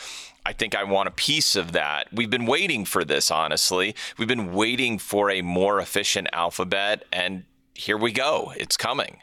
I 0.45 0.53
think 0.53 0.77
I 0.77 0.85
want 0.85 1.09
a 1.09 1.11
piece 1.11 1.57
of 1.57 1.73
that. 1.73 2.07
We've 2.13 2.31
been 2.31 2.47
waiting 2.47 2.85
for 2.85 3.05
this, 3.05 3.33
honestly. 3.33 3.97
We've 4.17 4.29
been 4.29 4.53
waiting 4.53 4.97
for 4.97 5.29
a 5.29 5.43
more 5.43 5.81
efficient 5.81 6.29
alphabet, 6.33 7.05
and 7.13 7.43
here 7.75 7.99
we 7.99 8.13
go. 8.13 8.53
It's 8.57 8.77
coming. 8.77 9.19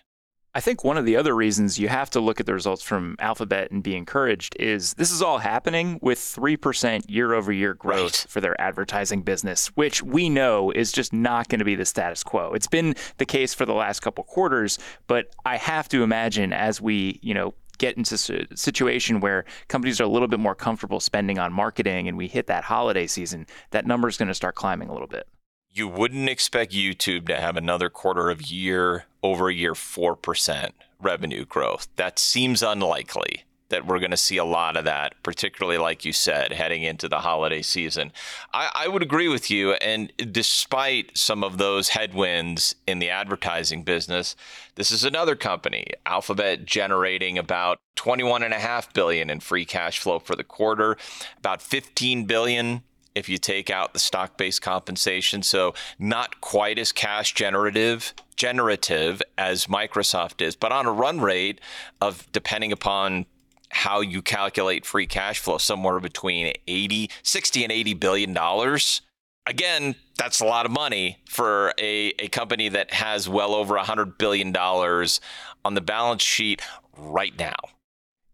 I 0.55 0.59
think 0.59 0.83
one 0.83 0.97
of 0.97 1.05
the 1.05 1.15
other 1.15 1.35
reasons 1.35 1.79
you 1.79 1.87
have 1.87 2.11
to 2.11 2.19
look 2.19 2.39
at 2.39 2.45
the 2.45 2.53
results 2.53 2.83
from 2.83 3.15
Alphabet 3.17 3.71
and 3.71 3.81
be 3.81 3.95
encouraged 3.95 4.55
is 4.59 4.93
this 4.93 5.11
is 5.11 5.19
all 5.19 5.39
happening 5.39 5.97
with 5.99 6.19
3% 6.19 7.09
year 7.09 7.33
over 7.33 7.51
year 7.51 7.73
growth 7.73 8.25
right. 8.25 8.25
for 8.29 8.39
their 8.39 8.59
advertising 8.61 9.23
business, 9.23 9.69
which 9.69 10.03
we 10.03 10.29
know 10.29 10.69
is 10.69 10.91
just 10.91 11.11
not 11.11 11.49
going 11.49 11.57
to 11.57 11.65
be 11.65 11.73
the 11.73 11.85
status 11.85 12.23
quo. 12.23 12.53
It's 12.53 12.67
been 12.67 12.93
the 13.17 13.25
case 13.25 13.55
for 13.55 13.65
the 13.65 13.73
last 13.73 14.01
couple 14.01 14.23
quarters, 14.25 14.77
but 15.07 15.33
I 15.43 15.57
have 15.57 15.89
to 15.89 16.03
imagine 16.03 16.53
as 16.53 16.79
we, 16.79 17.19
you 17.23 17.33
know, 17.33 17.55
get 17.79 17.97
into 17.97 18.13
a 18.13 18.55
situation 18.55 19.21
where 19.21 19.45
companies 19.69 19.99
are 19.99 20.03
a 20.03 20.07
little 20.07 20.27
bit 20.27 20.39
more 20.39 20.53
comfortable 20.53 20.99
spending 20.99 21.39
on 21.39 21.51
marketing 21.51 22.07
and 22.07 22.15
we 22.15 22.27
hit 22.27 22.45
that 22.45 22.63
holiday 22.63 23.07
season, 23.07 23.47
that 23.71 23.87
number 23.87 24.07
is 24.07 24.17
going 24.17 24.27
to 24.27 24.35
start 24.35 24.53
climbing 24.53 24.89
a 24.89 24.93
little 24.93 25.07
bit 25.07 25.27
you 25.73 25.87
wouldn't 25.87 26.29
expect 26.29 26.71
YouTube 26.71 27.27
to 27.27 27.39
have 27.39 27.57
another 27.57 27.89
quarter 27.89 28.29
of 28.29 28.43
year 28.43 29.05
over 29.23 29.49
year 29.49 29.73
4% 29.73 30.71
revenue 31.01 31.45
growth. 31.45 31.87
That 31.95 32.19
seems 32.19 32.61
unlikely 32.61 33.43
that 33.69 33.87
we're 33.87 33.97
going 33.97 34.11
to 34.11 34.17
see 34.17 34.37
a 34.37 34.45
lot 34.45 34.77
of 34.77 34.85
that, 34.85 35.15
particularly 35.23 35.79
like 35.79 36.05
you 36.05 36.13
said, 36.13 36.53
heading 36.53 36.83
into 36.83 37.09
the 37.09 37.21
holiday 37.21 37.63
season. 37.63 38.11
I, 38.53 38.69
I, 38.75 38.87
would 38.87 39.01
agree 39.01 39.27
with 39.27 39.49
you. 39.49 39.73
And 39.73 40.13
despite 40.31 41.17
some 41.17 41.43
of 41.43 41.57
those 41.57 41.89
headwinds 41.89 42.75
in 42.85 42.99
the 42.99 43.09
advertising 43.09 43.81
business, 43.81 44.35
this 44.75 44.91
is 44.91 45.03
another 45.03 45.35
company, 45.35 45.87
Alphabet, 46.05 46.65
generating 46.65 47.39
about 47.39 47.79
21.5 47.95 48.93
billion 48.93 49.31
in 49.31 49.39
free 49.39 49.65
cash 49.65 49.97
flow 49.97 50.19
for 50.19 50.35
the 50.35 50.43
quarter, 50.43 50.95
about 51.39 51.59
15 51.59 52.25
billion 52.25 52.83
if 53.15 53.29
you 53.29 53.37
take 53.37 53.69
out 53.69 53.93
the 53.93 53.99
stock-based 53.99 54.61
compensation. 54.61 55.43
So 55.43 55.73
not 55.99 56.41
quite 56.41 56.79
as 56.79 56.91
cash 56.91 57.33
generative 57.33 58.13
generative 58.35 59.21
as 59.37 59.67
Microsoft 59.67 60.41
is, 60.41 60.55
but 60.55 60.71
on 60.71 60.85
a 60.85 60.91
run 60.91 61.21
rate 61.21 61.61
of 62.01 62.27
depending 62.31 62.71
upon 62.71 63.25
how 63.69 64.01
you 64.01 64.21
calculate 64.21 64.85
free 64.85 65.07
cash 65.07 65.39
flow, 65.39 65.57
somewhere 65.57 65.99
between 65.99 66.53
80, 66.67 67.09
60 67.23 67.63
and 67.63 67.71
80 67.71 67.93
billion 67.95 68.33
dollars. 68.33 69.01
Again, 69.45 69.95
that's 70.17 70.39
a 70.39 70.45
lot 70.45 70.65
of 70.65 70.71
money 70.71 71.17
for 71.27 71.73
a, 71.77 72.13
a 72.19 72.27
company 72.29 72.69
that 72.69 72.93
has 72.93 73.27
well 73.27 73.53
over 73.53 73.75
$100 73.75 74.17
billion 74.17 74.55
on 74.55 75.73
the 75.73 75.81
balance 75.81 76.23
sheet 76.23 76.61
right 76.97 77.37
now. 77.37 77.55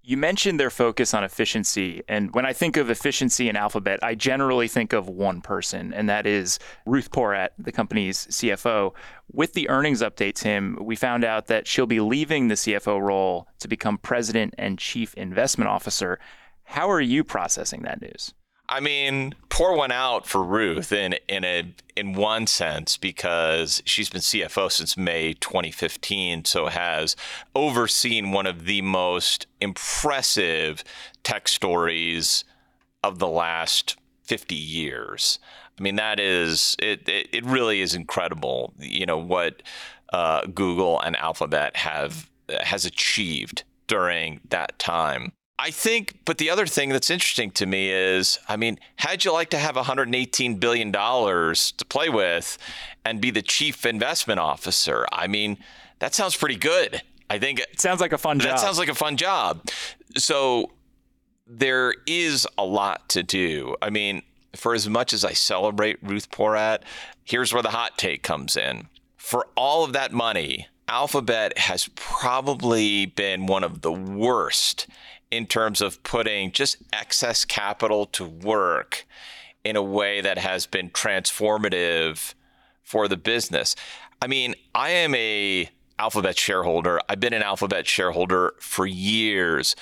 You 0.09 0.17
mentioned 0.17 0.59
their 0.59 0.71
focus 0.71 1.13
on 1.13 1.23
efficiency. 1.23 2.01
And 2.07 2.33
when 2.33 2.43
I 2.43 2.51
think 2.51 2.77
of 2.77 2.89
efficiency 2.89 3.47
in 3.47 3.55
Alphabet, 3.55 3.99
I 4.01 4.15
generally 4.15 4.67
think 4.67 4.91
of 4.91 5.07
one 5.07 5.39
person, 5.39 5.93
and 5.93 6.09
that 6.09 6.25
is 6.25 6.57
Ruth 6.87 7.11
Porat, 7.11 7.49
the 7.59 7.71
company's 7.71 8.25
CFO. 8.25 8.95
With 9.31 9.53
the 9.53 9.69
earnings 9.69 10.01
update, 10.01 10.33
Tim, 10.33 10.79
we 10.81 10.95
found 10.95 11.23
out 11.23 11.45
that 11.45 11.67
she'll 11.67 11.85
be 11.85 11.99
leaving 11.99 12.47
the 12.47 12.55
CFO 12.55 12.99
role 12.99 13.49
to 13.59 13.67
become 13.67 13.99
president 13.99 14.55
and 14.57 14.79
chief 14.79 15.13
investment 15.13 15.69
officer. 15.69 16.17
How 16.63 16.89
are 16.89 16.99
you 16.99 17.23
processing 17.23 17.83
that 17.83 18.01
news? 18.01 18.33
I 18.71 18.79
mean, 18.81 19.33
pour 19.49 19.75
one 19.75 19.91
out 19.91 20.27
for 20.27 20.43
Ruth 20.43 20.91
in 20.91 21.15
in 21.27 21.43
a 21.43 21.73
in 21.95 22.13
one 22.13 22.45
sense 22.45 22.97
because 22.97 23.81
she's 23.83 24.11
been 24.11 24.21
CFO 24.21 24.71
since 24.71 24.95
May 24.95 25.33
2015, 25.33 26.45
so 26.45 26.67
has 26.67 27.15
overseen 27.55 28.31
one 28.31 28.45
of 28.45 28.65
the 28.65 28.83
most 28.83 29.47
impressive 29.59 30.83
tech 31.23 31.47
stories 31.47 32.43
of 33.03 33.17
the 33.17 33.27
last 33.27 33.97
50 34.23 34.53
years. 34.53 35.39
I 35.79 35.81
mean, 35.81 35.95
that 35.95 36.19
is 36.19 36.75
it. 36.77 37.09
It, 37.09 37.29
it 37.33 37.45
really 37.45 37.81
is 37.81 37.95
incredible. 37.95 38.73
You 38.77 39.07
know 39.07 39.17
what 39.17 39.63
uh, 40.13 40.45
Google 40.45 41.01
and 41.01 41.15
Alphabet 41.15 41.75
have 41.75 42.29
has 42.61 42.85
achieved 42.85 43.63
during 43.87 44.41
that 44.49 44.77
time. 44.77 45.31
I 45.61 45.71
think, 45.71 46.19
but 46.23 46.37
the 46.37 46.49
other 46.49 46.65
thing 46.65 46.87
that's 46.87 47.09
interesting 47.09 47.51
to 47.51 47.65
me 47.65 47.91
is, 47.91 48.39
I 48.47 48.55
mean, 48.55 48.79
how'd 48.95 49.25
you 49.25 49.33
like 49.33 49.49
to 49.49 49.57
have 49.57 49.75
118 49.75 50.55
billion 50.55 50.89
dollars 50.89 51.73
to 51.73 51.83
play 51.85 52.07
with 52.07 52.57
and 53.03 53.19
be 53.19 53.29
the 53.29 53.41
chief 53.41 53.85
investment 53.85 54.39
officer? 54.39 55.05
I 55.11 55.27
mean, 55.27 55.57
that 55.99 56.15
sounds 56.15 56.37
pretty 56.37 56.55
good. 56.55 57.01
I 57.29 57.39
think 57.39 57.59
it 57.59 57.81
sounds 57.81 57.99
like 57.99 58.13
a 58.13 58.17
fun 58.17 58.37
that 58.37 58.45
job. 58.45 58.51
That 58.53 58.59
sounds 58.61 58.79
like 58.79 58.87
a 58.87 58.95
fun 58.95 59.17
job. 59.17 59.67
So 60.15 60.71
there 61.45 61.93
is 62.07 62.47
a 62.57 62.63
lot 62.63 63.09
to 63.09 63.21
do. 63.21 63.75
I 63.81 63.89
mean, 63.89 64.21
for 64.55 64.73
as 64.73 64.87
much 64.87 65.11
as 65.11 65.25
I 65.25 65.33
celebrate 65.33 65.97
Ruth 66.01 66.31
Porat, 66.31 66.83
here's 67.25 67.53
where 67.53 67.63
the 67.63 67.71
hot 67.71 67.97
take 67.97 68.23
comes 68.23 68.55
in. 68.55 68.87
For 69.17 69.45
all 69.57 69.83
of 69.83 69.91
that 69.91 70.13
money, 70.13 70.67
Alphabet 70.87 71.57
has 71.57 71.89
probably 71.95 73.07
been 73.07 73.45
one 73.45 73.65
of 73.65 73.81
the 73.81 73.91
worst 73.91 74.87
in 75.31 75.45
terms 75.45 75.81
of 75.81 76.01
putting 76.03 76.51
just 76.51 76.77
excess 76.91 77.45
capital 77.45 78.05
to 78.07 78.25
work 78.25 79.05
in 79.63 79.75
a 79.75 79.83
way 79.83 80.21
that 80.21 80.37
has 80.37 80.65
been 80.65 80.89
transformative 80.89 82.33
for 82.83 83.07
the 83.07 83.17
business. 83.17 83.75
I 84.21 84.27
mean, 84.27 84.55
I 84.73 84.89
am 84.89 85.13
a 85.15 85.69
Alphabet 85.99 86.37
shareholder. 86.37 86.99
I've 87.09 87.19
been 87.19 87.33
an 87.33 87.43
Alphabet 87.43 87.85
shareholder 87.85 88.53
for 88.59 88.85
years. 88.85 89.75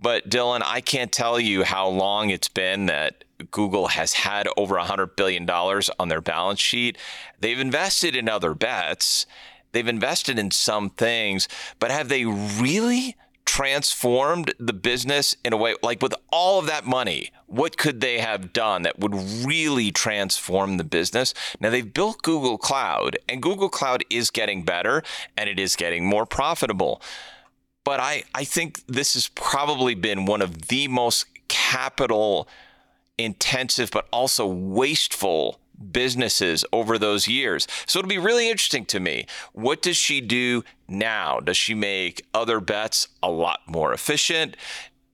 But 0.00 0.28
Dylan, 0.28 0.60
I 0.62 0.80
can't 0.80 1.10
tell 1.10 1.40
you 1.40 1.64
how 1.64 1.88
long 1.88 2.28
it's 2.28 2.48
been 2.48 2.86
that 2.86 3.24
Google 3.50 3.88
has 3.88 4.12
had 4.12 4.46
over 4.56 4.76
$100 4.76 5.16
billion 5.16 5.48
on 5.48 6.08
their 6.08 6.20
balance 6.20 6.60
sheet. 6.60 6.98
They've 7.40 7.58
invested 7.58 8.14
in 8.14 8.28
other 8.28 8.54
bets. 8.54 9.26
They've 9.72 9.88
invested 9.88 10.38
in 10.38 10.50
some 10.50 10.90
things, 10.90 11.48
but 11.78 11.90
have 11.90 12.08
they 12.08 12.24
really 12.24 13.16
transformed 13.44 14.54
the 14.58 14.72
business 14.72 15.36
in 15.44 15.52
a 15.52 15.56
way 15.56 15.74
like 15.82 16.02
with 16.02 16.14
all 16.30 16.58
of 16.58 16.66
that 16.66 16.86
money 16.86 17.30
what 17.46 17.76
could 17.76 18.00
they 18.00 18.18
have 18.18 18.52
done 18.52 18.82
that 18.82 18.98
would 18.98 19.14
really 19.14 19.92
transform 19.92 20.76
the 20.76 20.84
business? 20.84 21.34
Now 21.60 21.70
they've 21.70 21.92
built 21.92 22.22
google 22.22 22.58
cloud 22.58 23.18
and 23.28 23.42
google 23.42 23.68
cloud 23.68 24.02
is 24.10 24.30
getting 24.30 24.64
better 24.64 25.02
and 25.36 25.48
it 25.48 25.58
is 25.58 25.76
getting 25.76 26.06
more 26.06 26.26
profitable. 26.26 27.00
But 27.84 28.00
i 28.00 28.24
i 28.34 28.44
think 28.44 28.84
this 28.86 29.14
has 29.14 29.28
probably 29.28 29.94
been 29.94 30.24
one 30.24 30.42
of 30.42 30.68
the 30.68 30.88
most 30.88 31.26
capital 31.48 32.48
intensive 33.18 33.90
but 33.92 34.08
also 34.10 34.46
wasteful 34.46 35.60
businesses 35.90 36.64
over 36.72 36.98
those 36.98 37.28
years. 37.28 37.66
So 37.86 37.98
it'll 37.98 38.08
be 38.08 38.18
really 38.18 38.50
interesting 38.50 38.84
to 38.86 39.00
me. 39.00 39.26
What 39.52 39.82
does 39.82 39.96
she 39.96 40.20
do 40.20 40.64
now? 40.88 41.40
Does 41.40 41.56
she 41.56 41.74
make 41.74 42.26
other 42.32 42.60
bets 42.60 43.08
a 43.22 43.30
lot 43.30 43.60
more 43.66 43.92
efficient? 43.92 44.56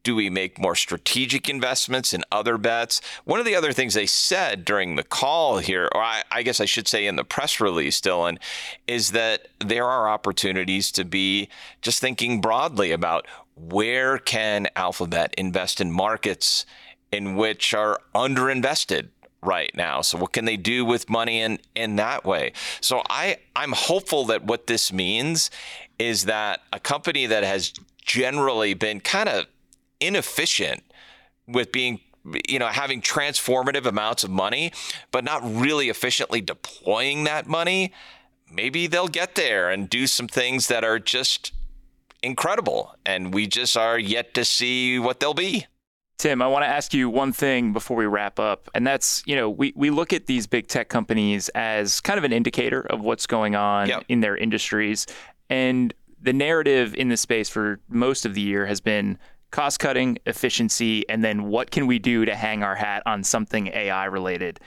Do 0.02 0.14
we 0.14 0.31
make 0.31 0.59
more 0.59 0.75
strategic 0.75 1.49
investments 1.49 2.14
in 2.14 2.25
other 2.33 2.57
bets? 2.57 3.02
One 3.25 3.38
of 3.38 3.45
the 3.45 3.55
other 3.55 3.73
things 3.73 3.93
they 3.93 4.07
said 4.07 4.64
during 4.64 4.97
the 4.97 5.02
call 5.02 5.59
here, 5.59 5.90
or 5.95 6.02
I, 6.02 6.23
I, 6.31 6.43
guess 6.43 6.59
I 6.59 6.64
should 6.64 6.88
say 6.88 7.07
in 7.07 7.17
the 7.17 7.25
press 7.25 7.61
release, 7.61 8.00
Dylan, 8.00 8.38
is 8.87 9.11
that 9.11 9.49
there 9.59 9.85
are 9.85 10.09
opportunities 10.09 10.90
to 10.93 11.05
be 11.05 11.50
just 11.83 12.00
thinking 12.00 12.40
broadly 12.40 12.93
about 12.93 13.26
where 13.57 14.17
can 14.17 14.69
Alphabet 14.75 15.35
invest 15.37 15.83
in 15.83 15.93
markets 15.93 16.64
in 17.12 17.37
which 17.37 17.75
are 17.75 18.00
underinvested 18.14 19.09
right 19.42 19.70
now. 19.75 20.02
So 20.02 20.18
what 20.18 20.32
can 20.32 20.44
they 20.44 20.56
do 20.56 20.85
with 20.85 21.09
money 21.09 21.40
in 21.40 21.59
in 21.75 21.97
that 21.97 22.25
way? 22.25 22.52
So 22.80 23.02
I 23.09 23.38
I'm 23.56 23.73
hopeful 23.73 24.25
that 24.26 24.44
what 24.44 24.66
this 24.66 24.92
means 24.92 25.50
is 25.99 26.25
that 26.25 26.61
a 26.73 26.80
company 26.80 27.26
that 27.26 27.44
has 27.44 27.73
generally 28.04 28.75
been 28.75 29.00
kind 29.00 29.28
of 29.28 29.47
inefficient 30.00 30.82
with 31.47 31.73
being 31.73 32.00
you 32.49 32.59
know 32.59 32.66
having 32.66 33.00
transformative 33.00 33.87
amounts 33.87 34.25
of 34.25 34.30
money 34.30 34.73
but 35.11 35.25
not 35.25 35.42
really 35.42 35.88
efficiently 35.88 36.40
deploying 36.40 37.25
that 37.25 37.47
money 37.47 37.92
maybe 38.50 38.87
they'll 38.87 39.09
get 39.09 39.37
there 39.37 39.70
and 39.70 39.88
do 39.88 40.06
some 40.06 40.28
things 40.28 40.68
that 40.68 40.85
are 40.85 40.99
just 40.99 41.52
incredible 42.23 42.94
and 43.06 43.32
we 43.32 43.47
just 43.47 43.76
are 43.76 43.99
yet 43.99 44.35
to 44.35 44.44
see 44.44 44.99
what 44.99 45.20
they'll 45.20 45.35
be 45.35 45.66
Tim, 46.21 46.43
I 46.43 46.49
want 46.49 46.65
to 46.65 46.69
ask 46.69 46.93
you 46.93 47.09
one 47.09 47.33
thing 47.33 47.73
before 47.73 47.97
we 47.97 48.05
wrap 48.05 48.39
up, 48.39 48.69
and 48.75 48.87
that's 48.87 49.23
you 49.25 49.35
know 49.35 49.49
we 49.49 49.73
we 49.75 49.89
look 49.89 50.12
at 50.12 50.27
these 50.27 50.47
big 50.47 50.67
tech 50.67 50.91
companies 50.91 51.49
as 51.55 52.03
kind 52.03 52.19
of 52.19 52.25
an 52.25 52.33
indicator 52.35 52.83
of 52.83 53.00
what's 53.00 53.27
going 53.27 53.57
on 53.57 53.89
yep. 53.89 54.05
in 54.07 54.21
their 54.21 54.37
industries, 54.37 55.07
and 55.49 55.95
the 56.21 56.35
narrative 56.35 56.95
in 56.95 57.09
the 57.09 57.17
space 57.17 57.49
for 57.49 57.81
most 57.89 58.27
of 58.27 58.35
the 58.35 58.43
year 58.43 58.67
has 58.67 58.83
been 58.83 59.19
cost 59.50 59.79
cutting, 59.81 60.19
efficiency, 60.27 61.09
and 61.09 61.25
then 61.25 61.45
what 61.45 61.71
can 61.71 61.87
we 61.87 61.99
do 61.99 62.27
to 62.27 62.35
hang 62.35 62.62
our 62.62 62.75
hat 62.75 63.03
on 63.07 63.25
something 63.25 63.69
AI 63.69 64.05
related. 64.05 64.61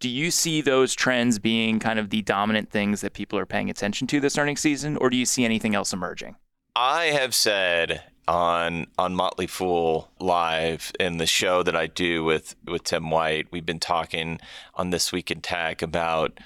Do 0.00 0.08
you 0.08 0.30
see 0.30 0.62
those 0.62 0.94
trends 0.94 1.38
being 1.38 1.80
kind 1.80 1.98
of 1.98 2.08
the 2.08 2.22
dominant 2.22 2.70
things 2.70 3.02
that 3.02 3.12
people 3.12 3.38
are 3.38 3.44
paying 3.44 3.68
attention 3.68 4.06
to 4.06 4.20
this 4.20 4.38
earnings 4.38 4.62
season, 4.62 4.96
or 4.96 5.10
do 5.10 5.18
you 5.18 5.26
see 5.26 5.44
anything 5.44 5.74
else 5.74 5.92
emerging? 5.92 6.36
I 6.74 7.08
have 7.08 7.34
said 7.34 8.04
on 8.26 8.86
on 8.98 9.14
Motley 9.14 9.46
Fool 9.46 10.10
live 10.18 10.92
in 10.98 11.18
the 11.18 11.26
show 11.26 11.62
that 11.62 11.76
I 11.76 11.86
do 11.86 12.24
with 12.24 12.56
with 12.64 12.84
Tim 12.84 13.10
White. 13.10 13.48
We've 13.50 13.66
been 13.66 13.80
talking 13.80 14.40
on 14.74 14.90
this 14.90 15.12
week 15.12 15.30
in 15.30 15.40
tech 15.40 15.82
about 15.82 16.38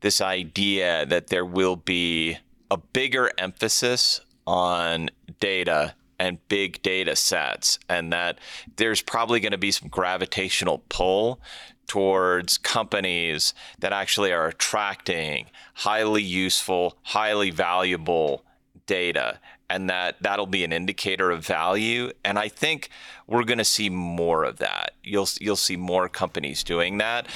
this 0.00 0.20
idea 0.20 1.06
that 1.06 1.28
there 1.28 1.44
will 1.44 1.76
be 1.76 2.38
a 2.70 2.76
bigger 2.76 3.30
emphasis 3.38 4.20
on 4.46 5.10
data 5.40 5.94
and 6.18 6.46
big 6.48 6.80
data 6.82 7.16
sets, 7.16 7.78
and 7.88 8.12
that 8.12 8.38
there's 8.76 9.02
probably 9.02 9.40
going 9.40 9.52
to 9.52 9.58
be 9.58 9.72
some 9.72 9.88
gravitational 9.88 10.82
pull 10.88 11.40
towards 11.86 12.56
companies 12.58 13.52
that 13.80 13.92
actually 13.92 14.32
are 14.32 14.46
attracting 14.46 15.46
highly 15.74 16.22
useful, 16.22 16.96
highly 17.02 17.50
valuable 17.50 18.44
data 18.86 19.38
and 19.70 19.90
that 19.90 20.16
that'll 20.20 20.46
be 20.46 20.64
an 20.64 20.72
indicator 20.72 21.30
of 21.30 21.44
value 21.46 22.10
and 22.24 22.38
I 22.38 22.48
think 22.48 22.90
we're 23.26 23.44
going 23.44 23.58
to 23.58 23.64
see 23.64 23.88
more 23.88 24.44
of 24.44 24.58
that. 24.58 24.94
You'll 25.02 25.28
you'll 25.40 25.56
see 25.56 25.76
more 25.76 26.08
companies 26.08 26.62
doing 26.62 26.98
that, 26.98 27.26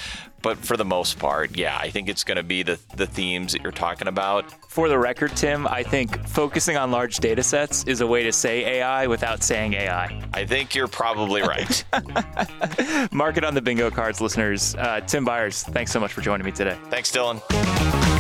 but 0.42 0.58
for 0.58 0.76
the 0.76 0.84
most 0.84 1.18
part, 1.18 1.56
yeah, 1.56 1.78
I 1.78 1.90
think 1.90 2.08
it's 2.08 2.24
going 2.24 2.36
to 2.36 2.42
be 2.42 2.62
the 2.62 2.78
the 2.94 3.06
themes 3.06 3.52
that 3.52 3.62
you're 3.62 3.72
talking 3.72 4.08
about. 4.08 4.44
For 4.70 4.88
the 4.88 4.98
record, 4.98 5.34
Tim, 5.36 5.66
I 5.66 5.82
think 5.82 6.26
focusing 6.26 6.76
on 6.76 6.90
large 6.90 7.16
data 7.18 7.42
sets 7.42 7.84
is 7.84 8.00
a 8.00 8.06
way 8.06 8.22
to 8.24 8.32
say 8.32 8.78
AI 8.78 9.06
without 9.06 9.42
saying 9.42 9.74
AI. 9.74 10.22
I 10.34 10.44
think 10.44 10.74
you're 10.74 10.88
probably 10.88 11.42
right. 11.42 11.84
Mark 13.12 13.36
it 13.38 13.44
on 13.44 13.54
the 13.54 13.62
bingo 13.62 13.90
cards, 13.90 14.20
listeners. 14.20 14.74
Uh, 14.74 15.00
Tim 15.00 15.24
Beyers, 15.24 15.62
thanks 15.62 15.90
so 15.90 16.00
much 16.00 16.12
for 16.12 16.20
joining 16.20 16.44
me 16.44 16.52
today. 16.52 16.76
Thanks, 16.90 17.10
Dylan. 17.10 18.17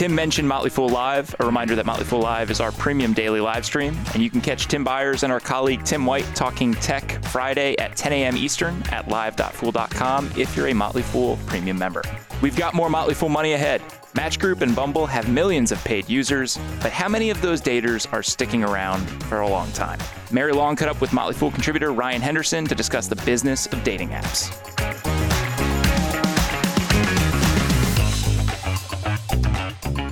Tim 0.00 0.14
mentioned 0.14 0.48
Motley 0.48 0.70
Fool 0.70 0.88
Live. 0.88 1.36
A 1.40 1.44
reminder 1.44 1.74
that 1.76 1.84
Motley 1.84 2.06
Fool 2.06 2.22
Live 2.22 2.50
is 2.50 2.58
our 2.58 2.72
premium 2.72 3.12
daily 3.12 3.38
live 3.38 3.66
stream, 3.66 3.94
and 4.14 4.22
you 4.22 4.30
can 4.30 4.40
catch 4.40 4.66
Tim 4.66 4.82
Beyers 4.82 5.24
and 5.24 5.30
our 5.30 5.40
colleague 5.40 5.84
Tim 5.84 6.06
White 6.06 6.24
talking 6.34 6.72
tech 6.72 7.22
Friday 7.26 7.76
at 7.76 7.98
10 7.98 8.14
a.m. 8.14 8.34
Eastern 8.34 8.82
at 8.92 9.08
live.fool.com 9.08 10.30
if 10.38 10.56
you're 10.56 10.68
a 10.68 10.72
Motley 10.72 11.02
Fool 11.02 11.38
premium 11.44 11.78
member. 11.78 12.02
We've 12.40 12.56
got 12.56 12.72
more 12.72 12.88
Motley 12.88 13.12
Fool 13.12 13.28
money 13.28 13.52
ahead. 13.52 13.82
Match 14.14 14.38
Group 14.38 14.62
and 14.62 14.74
Bumble 14.74 15.04
have 15.04 15.28
millions 15.28 15.70
of 15.70 15.84
paid 15.84 16.08
users, 16.08 16.58
but 16.80 16.92
how 16.92 17.10
many 17.10 17.28
of 17.28 17.42
those 17.42 17.60
daters 17.60 18.10
are 18.10 18.22
sticking 18.22 18.64
around 18.64 19.04
for 19.24 19.40
a 19.40 19.48
long 19.48 19.70
time? 19.72 19.98
Mary 20.32 20.52
Long 20.52 20.76
cut 20.76 20.88
up 20.88 21.02
with 21.02 21.12
Motley 21.12 21.34
Fool 21.34 21.50
contributor 21.50 21.92
Ryan 21.92 22.22
Henderson 22.22 22.64
to 22.64 22.74
discuss 22.74 23.06
the 23.06 23.16
business 23.16 23.66
of 23.66 23.84
dating 23.84 24.08
apps. 24.08 24.48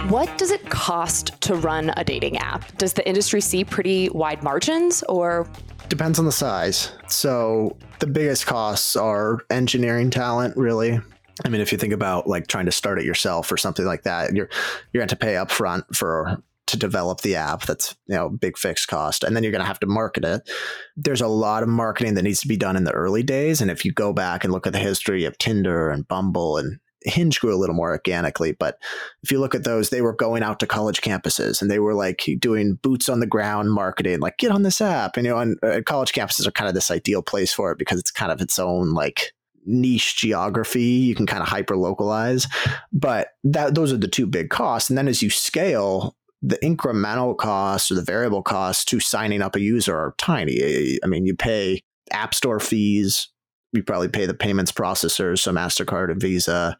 What 0.08 0.38
does 0.38 0.50
it 0.50 0.64
cost 0.70 1.38
to 1.42 1.54
run 1.54 1.92
a 1.98 2.02
dating 2.02 2.38
app? 2.38 2.78
Does 2.78 2.94
the 2.94 3.06
industry 3.06 3.42
see 3.42 3.62
pretty 3.62 4.08
wide 4.08 4.42
margins 4.42 5.02
or? 5.02 5.46
Depends 5.90 6.18
on 6.18 6.24
the 6.24 6.32
size. 6.32 6.92
So 7.08 7.76
the 7.98 8.06
biggest 8.06 8.46
costs 8.46 8.96
are 8.96 9.40
engineering 9.50 10.08
talent, 10.08 10.56
really. 10.56 10.98
I 11.44 11.48
mean, 11.50 11.60
if 11.60 11.72
you 11.72 11.78
think 11.78 11.92
about 11.92 12.26
like 12.26 12.46
trying 12.46 12.64
to 12.64 12.72
start 12.72 12.98
it 12.98 13.04
yourself 13.04 13.52
or 13.52 13.58
something 13.58 13.84
like 13.84 14.04
that, 14.04 14.32
you're 14.32 14.48
you're 14.92 15.02
going 15.02 15.08
to 15.08 15.16
pay 15.16 15.36
up 15.36 15.50
front 15.50 15.84
for 15.94 16.42
to 16.68 16.76
develop 16.78 17.20
the 17.20 17.36
app. 17.36 17.66
That's 17.66 17.94
you 18.06 18.16
know 18.16 18.30
big 18.30 18.56
fixed 18.56 18.88
cost, 18.88 19.24
and 19.24 19.36
then 19.36 19.42
you're 19.42 19.52
going 19.52 19.60
to 19.60 19.66
have 19.66 19.80
to 19.80 19.86
market 19.86 20.24
it. 20.24 20.48
There's 20.96 21.20
a 21.20 21.28
lot 21.28 21.62
of 21.62 21.68
marketing 21.68 22.14
that 22.14 22.22
needs 22.22 22.40
to 22.40 22.48
be 22.48 22.56
done 22.56 22.76
in 22.76 22.84
the 22.84 22.92
early 22.92 23.22
days, 23.22 23.60
and 23.60 23.70
if 23.70 23.84
you 23.84 23.92
go 23.92 24.14
back 24.14 24.42
and 24.42 24.54
look 24.54 24.66
at 24.66 24.72
the 24.72 24.78
history 24.78 25.26
of 25.26 25.36
Tinder 25.36 25.90
and 25.90 26.08
Bumble 26.08 26.56
and 26.56 26.80
Hinge 27.04 27.40
grew 27.40 27.54
a 27.54 27.56
little 27.58 27.74
more 27.74 27.90
organically, 27.90 28.52
but 28.52 28.78
if 29.22 29.30
you 29.30 29.38
look 29.38 29.54
at 29.54 29.64
those, 29.64 29.90
they 29.90 30.02
were 30.02 30.14
going 30.14 30.42
out 30.42 30.58
to 30.60 30.66
college 30.66 31.00
campuses 31.00 31.62
and 31.62 31.70
they 31.70 31.78
were 31.78 31.94
like 31.94 32.24
doing 32.38 32.74
boots 32.74 33.08
on 33.08 33.20
the 33.20 33.26
ground 33.26 33.72
marketing, 33.72 34.20
like 34.20 34.38
get 34.38 34.50
on 34.50 34.62
this 34.62 34.80
app. 34.80 35.16
And 35.16 35.26
you 35.26 35.32
know, 35.32 35.38
and 35.38 35.58
uh, 35.62 35.80
college 35.86 36.12
campuses 36.12 36.46
are 36.46 36.52
kind 36.52 36.68
of 36.68 36.74
this 36.74 36.90
ideal 36.90 37.22
place 37.22 37.52
for 37.52 37.70
it 37.72 37.78
because 37.78 37.98
it's 37.98 38.10
kind 38.10 38.32
of 38.32 38.40
its 38.40 38.58
own 38.58 38.94
like 38.94 39.32
niche 39.64 40.16
geography. 40.16 40.82
You 40.82 41.14
can 41.14 41.26
kind 41.26 41.42
of 41.42 41.48
hyper 41.48 41.76
localize, 41.76 42.46
but 42.92 43.28
that 43.44 43.74
those 43.74 43.92
are 43.92 43.98
the 43.98 44.08
two 44.08 44.26
big 44.26 44.50
costs. 44.50 44.90
And 44.90 44.98
then 44.98 45.08
as 45.08 45.22
you 45.22 45.30
scale, 45.30 46.16
the 46.42 46.58
incremental 46.58 47.36
costs 47.36 47.90
or 47.90 47.94
the 47.94 48.02
variable 48.02 48.42
costs 48.42 48.84
to 48.86 49.00
signing 49.00 49.42
up 49.42 49.56
a 49.56 49.60
user 49.60 49.96
are 49.96 50.14
tiny. 50.18 50.98
I 51.02 51.06
mean, 51.06 51.26
you 51.26 51.34
pay 51.34 51.82
app 52.10 52.34
store 52.34 52.60
fees 52.60 53.28
you 53.72 53.82
probably 53.82 54.08
pay 54.08 54.24
the 54.24 54.34
payments 54.34 54.72
processors, 54.72 55.40
so 55.40 55.52
MasterCard 55.52 56.10
and 56.10 56.20
Visa, 56.20 56.76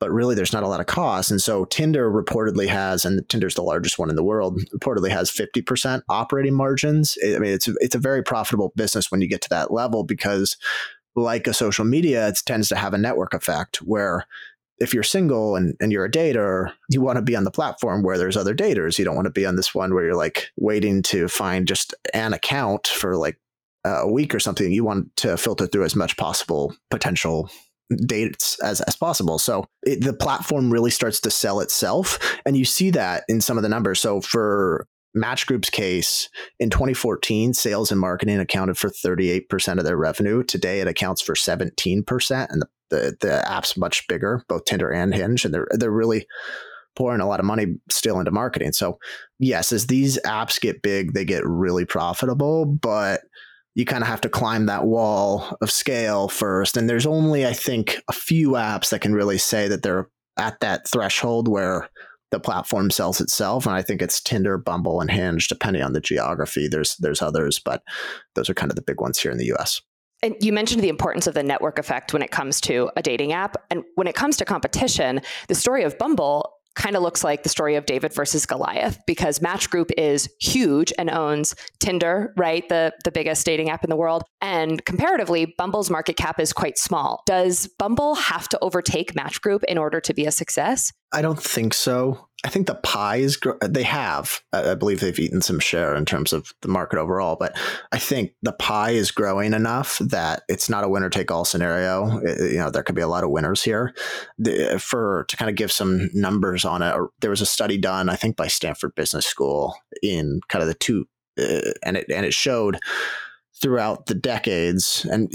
but 0.00 0.10
really 0.10 0.34
there's 0.34 0.52
not 0.52 0.64
a 0.64 0.68
lot 0.68 0.80
of 0.80 0.86
cost. 0.86 1.30
And 1.30 1.40
so 1.40 1.64
Tinder 1.66 2.10
reportedly 2.10 2.66
has, 2.66 3.04
and 3.04 3.26
Tinder's 3.28 3.54
the 3.54 3.62
largest 3.62 3.98
one 3.98 4.10
in 4.10 4.16
the 4.16 4.24
world, 4.24 4.60
reportedly 4.74 5.10
has 5.10 5.30
50% 5.30 6.02
operating 6.08 6.54
margins. 6.54 7.16
I 7.24 7.38
mean, 7.38 7.52
it's, 7.52 7.68
it's 7.80 7.94
a 7.94 8.00
very 8.00 8.22
profitable 8.22 8.72
business 8.74 9.10
when 9.10 9.20
you 9.20 9.28
get 9.28 9.42
to 9.42 9.48
that 9.50 9.72
level 9.72 10.02
because 10.02 10.56
like 11.14 11.46
a 11.46 11.54
social 11.54 11.84
media, 11.84 12.28
it 12.28 12.38
tends 12.44 12.68
to 12.68 12.76
have 12.76 12.94
a 12.94 12.98
network 12.98 13.34
effect 13.34 13.76
where 13.76 14.26
if 14.78 14.92
you're 14.92 15.04
single 15.04 15.54
and, 15.54 15.76
and 15.80 15.92
you're 15.92 16.04
a 16.04 16.10
dater, 16.10 16.72
you 16.90 17.00
want 17.00 17.16
to 17.16 17.22
be 17.22 17.36
on 17.36 17.44
the 17.44 17.50
platform 17.50 18.02
where 18.02 18.18
there's 18.18 18.36
other 18.36 18.54
daters. 18.54 18.98
You 18.98 19.04
don't 19.04 19.14
want 19.14 19.26
to 19.26 19.30
be 19.30 19.46
on 19.46 19.54
this 19.54 19.72
one 19.74 19.94
where 19.94 20.04
you're 20.04 20.16
like 20.16 20.50
waiting 20.56 21.02
to 21.04 21.28
find 21.28 21.68
just 21.68 21.94
an 22.12 22.32
account 22.32 22.88
for 22.88 23.16
like 23.16 23.38
a 23.84 24.08
week 24.08 24.34
or 24.34 24.40
something, 24.40 24.72
you 24.72 24.84
want 24.84 25.14
to 25.16 25.36
filter 25.36 25.66
through 25.66 25.84
as 25.84 25.96
much 25.96 26.16
possible 26.16 26.74
potential 26.90 27.50
dates 28.06 28.58
as, 28.60 28.80
as 28.82 28.96
possible. 28.96 29.38
So 29.38 29.66
it, 29.82 30.02
the 30.02 30.14
platform 30.14 30.72
really 30.72 30.90
starts 30.90 31.20
to 31.20 31.30
sell 31.30 31.60
itself. 31.60 32.18
And 32.46 32.56
you 32.56 32.64
see 32.64 32.90
that 32.90 33.24
in 33.28 33.40
some 33.40 33.56
of 33.56 33.62
the 33.62 33.68
numbers. 33.68 34.00
So 34.00 34.20
for 34.20 34.86
Match 35.14 35.46
Group's 35.46 35.70
case, 35.70 36.28
in 36.58 36.70
2014, 36.70 37.54
sales 37.54 37.92
and 37.92 38.00
marketing 38.00 38.40
accounted 38.40 38.76
for 38.76 38.88
38% 38.88 39.78
of 39.78 39.84
their 39.84 39.96
revenue. 39.96 40.42
Today, 40.42 40.80
it 40.80 40.88
accounts 40.88 41.22
for 41.22 41.34
17%. 41.34 42.46
And 42.50 42.62
the, 42.62 42.68
the, 42.90 43.16
the 43.20 43.50
app's 43.50 43.76
much 43.76 44.08
bigger, 44.08 44.42
both 44.48 44.64
Tinder 44.64 44.90
and 44.90 45.14
Hinge. 45.14 45.44
And 45.44 45.54
they're, 45.54 45.68
they're 45.70 45.90
really 45.90 46.26
pouring 46.96 47.20
a 47.20 47.28
lot 47.28 47.40
of 47.40 47.46
money 47.46 47.76
still 47.90 48.18
into 48.18 48.30
marketing. 48.30 48.72
So, 48.72 48.98
yes, 49.38 49.72
as 49.72 49.86
these 49.86 50.18
apps 50.26 50.60
get 50.60 50.82
big, 50.82 51.12
they 51.12 51.24
get 51.24 51.46
really 51.46 51.84
profitable. 51.84 52.66
But 52.66 53.20
you 53.74 53.84
kind 53.84 54.02
of 54.02 54.08
have 54.08 54.20
to 54.22 54.28
climb 54.28 54.66
that 54.66 54.84
wall 54.84 55.56
of 55.60 55.70
scale 55.70 56.28
first. 56.28 56.76
And 56.76 56.88
there's 56.88 57.06
only, 57.06 57.46
I 57.46 57.52
think, 57.52 57.98
a 58.08 58.12
few 58.12 58.50
apps 58.50 58.90
that 58.90 59.00
can 59.00 59.14
really 59.14 59.38
say 59.38 59.68
that 59.68 59.82
they're 59.82 60.08
at 60.36 60.60
that 60.60 60.88
threshold 60.88 61.48
where 61.48 61.88
the 62.30 62.40
platform 62.40 62.90
sells 62.90 63.20
itself. 63.20 63.66
And 63.66 63.74
I 63.74 63.82
think 63.82 64.02
it's 64.02 64.20
Tinder, 64.20 64.58
Bumble, 64.58 65.00
and 65.00 65.10
Hinge, 65.10 65.48
depending 65.48 65.82
on 65.82 65.92
the 65.92 66.00
geography. 66.00 66.68
There's 66.68 66.96
there's 66.96 67.22
others, 67.22 67.58
but 67.58 67.82
those 68.34 68.48
are 68.48 68.54
kind 68.54 68.70
of 68.70 68.76
the 68.76 68.82
big 68.82 69.00
ones 69.00 69.18
here 69.18 69.30
in 69.30 69.38
the 69.38 69.52
US. 69.54 69.80
And 70.22 70.34
you 70.40 70.52
mentioned 70.52 70.82
the 70.82 70.88
importance 70.88 71.26
of 71.26 71.34
the 71.34 71.42
network 71.42 71.78
effect 71.78 72.12
when 72.12 72.22
it 72.22 72.30
comes 72.30 72.60
to 72.62 72.90
a 72.96 73.02
dating 73.02 73.32
app. 73.32 73.56
And 73.70 73.84
when 73.96 74.06
it 74.06 74.14
comes 74.14 74.38
to 74.38 74.44
competition, 74.44 75.20
the 75.48 75.54
story 75.54 75.84
of 75.84 75.98
Bumble 75.98 76.53
kind 76.74 76.96
of 76.96 77.02
looks 77.02 77.22
like 77.24 77.42
the 77.42 77.48
story 77.48 77.76
of 77.76 77.86
David 77.86 78.12
versus 78.12 78.46
Goliath 78.46 78.98
because 79.06 79.40
Match 79.40 79.70
Group 79.70 79.90
is 79.96 80.28
huge 80.40 80.92
and 80.98 81.10
owns 81.10 81.54
Tinder, 81.80 82.32
right? 82.36 82.68
The 82.68 82.92
the 83.04 83.12
biggest 83.12 83.46
dating 83.46 83.70
app 83.70 83.84
in 83.84 83.90
the 83.90 83.96
world. 83.96 84.24
And 84.40 84.84
comparatively, 84.84 85.54
Bumble's 85.56 85.90
market 85.90 86.16
cap 86.16 86.40
is 86.40 86.52
quite 86.52 86.78
small. 86.78 87.22
Does 87.26 87.68
Bumble 87.78 88.14
have 88.16 88.48
to 88.50 88.58
overtake 88.60 89.14
Match 89.14 89.40
Group 89.40 89.64
in 89.64 89.78
order 89.78 90.00
to 90.00 90.14
be 90.14 90.26
a 90.26 90.32
success? 90.32 90.92
I 91.12 91.22
don't 91.22 91.42
think 91.42 91.74
so. 91.74 92.28
I 92.44 92.48
think 92.48 92.66
the 92.66 92.74
pie 92.74 93.16
is 93.16 93.38
they 93.62 93.82
have. 93.84 94.40
I 94.52 94.74
believe 94.74 95.00
they've 95.00 95.18
eaten 95.18 95.40
some 95.40 95.58
share 95.58 95.96
in 95.96 96.04
terms 96.04 96.34
of 96.34 96.52
the 96.60 96.68
market 96.68 96.98
overall, 96.98 97.36
but 97.36 97.56
I 97.90 97.98
think 97.98 98.32
the 98.42 98.52
pie 98.52 98.90
is 98.90 99.10
growing 99.10 99.54
enough 99.54 99.98
that 100.00 100.42
it's 100.50 100.68
not 100.68 100.84
a 100.84 100.88
winner 100.88 101.08
take 101.08 101.30
all 101.30 101.46
scenario. 101.46 102.20
You 102.22 102.58
know, 102.58 102.70
there 102.70 102.82
could 102.82 102.94
be 102.94 103.00
a 103.00 103.08
lot 103.08 103.24
of 103.24 103.30
winners 103.30 103.62
here. 103.62 103.94
For 104.78 105.24
to 105.28 105.36
kind 105.36 105.48
of 105.48 105.56
give 105.56 105.72
some 105.72 106.10
numbers 106.12 106.66
on 106.66 106.82
it, 106.82 106.94
there 107.22 107.30
was 107.30 107.40
a 107.40 107.46
study 107.46 107.78
done, 107.78 108.10
I 108.10 108.16
think, 108.16 108.36
by 108.36 108.48
Stanford 108.48 108.94
Business 108.94 109.24
School 109.24 109.74
in 110.02 110.40
kind 110.48 110.60
of 110.60 110.68
the 110.68 110.74
two, 110.74 111.06
uh, 111.40 111.72
and 111.82 111.96
it 111.96 112.06
and 112.10 112.26
it 112.26 112.34
showed 112.34 112.78
throughout 113.62 114.04
the 114.06 114.14
decades 114.14 115.06
and 115.10 115.32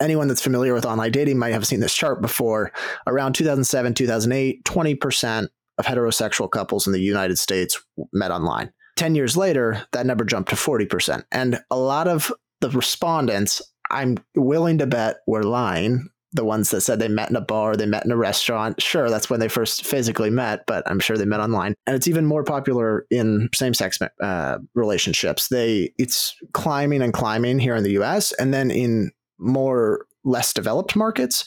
anyone 0.00 0.28
that's 0.28 0.42
familiar 0.42 0.74
with 0.74 0.84
online 0.84 1.12
dating 1.12 1.38
might 1.38 1.52
have 1.52 1.66
seen 1.66 1.80
this 1.80 1.94
chart 1.94 2.20
before 2.20 2.72
around 3.06 3.34
2007 3.34 3.94
2008 3.94 4.64
20% 4.64 5.48
of 5.78 5.86
heterosexual 5.86 6.50
couples 6.50 6.86
in 6.86 6.92
the 6.92 7.00
United 7.00 7.38
States 7.38 7.82
met 8.12 8.30
online. 8.30 8.72
10 8.96 9.14
years 9.14 9.36
later, 9.36 9.82
that 9.92 10.06
number 10.06 10.24
jumped 10.24 10.50
to 10.50 10.56
40%. 10.56 11.24
And 11.32 11.60
a 11.70 11.76
lot 11.76 12.08
of 12.08 12.32
the 12.60 12.70
respondents, 12.70 13.62
I'm 13.90 14.18
willing 14.36 14.78
to 14.78 14.86
bet, 14.86 15.16
were 15.26 15.42
lying. 15.42 16.08
The 16.34 16.44
ones 16.44 16.70
that 16.70 16.80
said 16.80 16.98
they 16.98 17.08
met 17.08 17.28
in 17.28 17.36
a 17.36 17.42
bar, 17.42 17.76
they 17.76 17.84
met 17.84 18.06
in 18.06 18.10
a 18.10 18.16
restaurant. 18.16 18.80
Sure, 18.80 19.10
that's 19.10 19.28
when 19.28 19.40
they 19.40 19.48
first 19.48 19.84
physically 19.84 20.30
met, 20.30 20.64
but 20.66 20.82
I'm 20.86 21.00
sure 21.00 21.18
they 21.18 21.26
met 21.26 21.40
online. 21.40 21.74
And 21.86 21.94
it's 21.94 22.08
even 22.08 22.24
more 22.24 22.42
popular 22.42 23.06
in 23.10 23.50
same-sex 23.54 23.98
uh, 24.22 24.58
relationships. 24.74 25.48
They 25.48 25.92
it's 25.98 26.34
climbing 26.52 27.02
and 27.02 27.12
climbing 27.12 27.58
here 27.58 27.76
in 27.76 27.84
the 27.84 27.92
U.S. 27.92 28.32
and 28.32 28.54
then 28.54 28.70
in 28.70 29.10
more 29.38 30.06
less 30.24 30.54
developed 30.54 30.96
markets, 30.96 31.44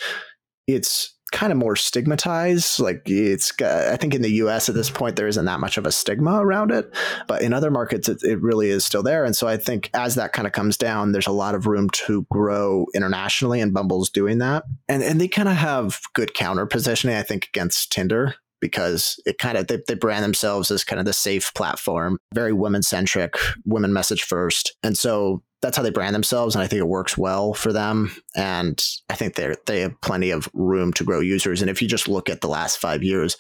it's 0.68 1.15
kind 1.36 1.52
of 1.52 1.58
more 1.58 1.76
stigmatized. 1.76 2.80
Like 2.80 3.02
it's, 3.08 3.52
I 3.62 3.98
think 3.98 4.16
in 4.16 4.22
the 4.22 4.32
US 4.36 4.70
at 4.70 4.76
this 4.76 4.90
point, 4.90 5.18
there 5.18 5.28
isn't 5.28 5.44
that 5.44 5.60
much 5.60 5.78
of 5.78 5.86
a 5.86 5.92
stigma 5.92 6.40
around 6.40 6.72
it. 6.72 6.90
But 7.28 7.42
in 7.42 7.52
other 7.52 7.70
markets, 7.70 8.08
it, 8.08 8.24
it 8.24 8.42
really 8.42 8.70
is 8.70 8.86
still 8.86 9.04
there. 9.04 9.26
And 9.26 9.36
so 9.36 9.46
I 9.46 9.58
think 9.58 9.90
as 9.94 10.16
that 10.16 10.32
kind 10.32 10.48
of 10.48 10.54
comes 10.54 10.78
down, 10.78 11.12
there's 11.12 11.28
a 11.28 11.32
lot 11.32 11.54
of 11.54 11.68
room 11.68 11.90
to 11.90 12.26
grow 12.32 12.86
internationally, 12.96 13.60
and 13.60 13.74
Bumble's 13.74 14.10
doing 14.10 14.38
that. 14.38 14.64
And, 14.88 15.04
and 15.04 15.20
they 15.20 15.28
kind 15.28 15.50
of 15.50 15.56
have 15.58 16.00
good 16.14 16.34
counter 16.34 16.66
positioning, 16.66 17.18
I 17.18 17.24
think, 17.24 17.48
against 17.48 17.92
Tinder 17.92 18.36
because 18.62 19.20
it 19.26 19.38
kind 19.38 19.58
of 19.58 19.68
they, 19.68 19.80
they, 19.90 19.96
brand 19.96 20.24
themselves 20.24 20.72
as 20.72 20.86
kind 20.86 21.00
of 21.00 21.06
the 21.06 21.14
safe 21.14 21.54
platform 21.54 22.18
very 22.34 22.54
women 22.54 22.82
centric 22.82 23.36
women 23.66 23.92
message 23.92 24.24
first 24.24 24.76
and 24.82 24.98
so 24.98 25.44
that's 25.62 25.78
how 25.78 25.84
they 25.84 25.90
brand 25.90 26.16
themselves 26.16 26.56
and 26.56 26.64
i 26.64 26.68
think 26.68 26.80
it 26.80 26.88
works 26.88 27.18
well 27.18 27.54
for 27.54 27.74
them 27.74 28.12
and 28.36 28.84
i 29.10 29.16
think 29.16 29.36
they 29.36 29.54
they 29.66 29.82
have 29.82 30.00
plenty 30.02 30.32
of 30.32 30.50
room 30.54 30.94
to 30.94 31.04
grow 31.04 31.20
users 31.20 31.62
and 31.62 31.70
if 31.70 31.82
you 31.82 31.88
just 31.88 32.08
look 32.08 32.30
at 32.30 32.42
the 32.42 32.48
last 32.48 32.78
five 32.78 33.04
years 33.04 33.38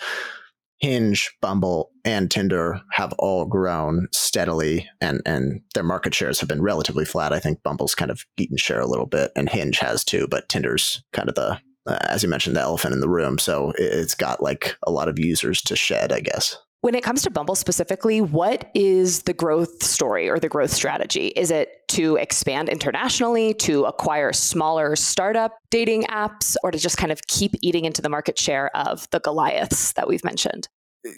hinge 0.79 1.31
bumble 1.41 1.91
and 2.03 2.29
tinder 2.29 2.81
have 2.91 3.13
all 3.19 3.45
grown 3.45 4.07
steadily 4.11 4.89
and 4.99 5.21
and 5.25 5.61
their 5.73 5.83
market 5.83 6.13
shares 6.13 6.39
have 6.39 6.49
been 6.49 6.61
relatively 6.61 7.05
flat 7.05 7.31
i 7.31 7.39
think 7.39 7.63
bumble's 7.63 7.95
kind 7.95 8.11
of 8.11 8.25
eaten 8.37 8.57
share 8.57 8.81
a 8.81 8.87
little 8.87 9.05
bit 9.05 9.31
and 9.35 9.49
hinge 9.49 9.79
has 9.79 10.03
too 10.03 10.27
but 10.29 10.49
tinder's 10.49 11.03
kind 11.13 11.29
of 11.29 11.35
the 11.35 11.59
uh, 11.87 11.97
as 12.01 12.23
you 12.23 12.29
mentioned, 12.29 12.55
the 12.55 12.61
elephant 12.61 12.93
in 12.93 12.99
the 12.99 13.09
room. 13.09 13.37
So 13.37 13.73
it's 13.77 14.15
got 14.15 14.41
like 14.41 14.75
a 14.87 14.91
lot 14.91 15.07
of 15.07 15.19
users 15.19 15.61
to 15.63 15.75
shed, 15.75 16.11
I 16.11 16.19
guess. 16.19 16.57
When 16.85 16.93
it 16.93 17.03
comes 17.03 17.23
to 17.23 17.31
Bumble 17.31 17.55
specifically, 17.55 18.21
what 18.21 18.69
is 18.75 19.23
the 19.23 19.33
growth 19.33 19.81
story 19.81 20.29
or 20.29 20.37
the 20.37 20.47
growth 20.47 20.69
strategy? 20.69 21.29
Is 21.29 21.49
it 21.49 21.87
to 21.87 22.15
expand 22.17 22.69
internationally, 22.69 23.55
to 23.55 23.85
acquire 23.85 24.31
smaller 24.31 24.95
startup 24.95 25.57
dating 25.71 26.03
apps, 26.03 26.55
or 26.61 26.69
to 26.69 26.77
just 26.77 26.97
kind 26.97 27.11
of 27.11 27.25
keep 27.25 27.55
eating 27.63 27.85
into 27.85 28.03
the 28.03 28.09
market 28.09 28.37
share 28.37 28.69
of 28.77 29.09
the 29.09 29.19
Goliaths 29.19 29.93
that 29.93 30.07
we've 30.07 30.23
mentioned? 30.23 30.67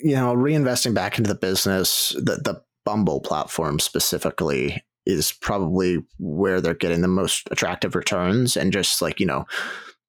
You 0.02 0.14
know, 0.14 0.34
reinvesting 0.34 0.94
back 0.94 1.18
into 1.18 1.28
the 1.28 1.38
business, 1.38 2.16
the, 2.16 2.40
the 2.42 2.62
Bumble 2.86 3.20
platform 3.20 3.78
specifically 3.78 4.82
is 5.04 5.32
probably 5.32 5.98
where 6.18 6.62
they're 6.62 6.72
getting 6.72 7.02
the 7.02 7.08
most 7.08 7.46
attractive 7.50 7.94
returns 7.94 8.56
and 8.56 8.72
just 8.72 9.02
like, 9.02 9.20
you 9.20 9.26
know, 9.26 9.44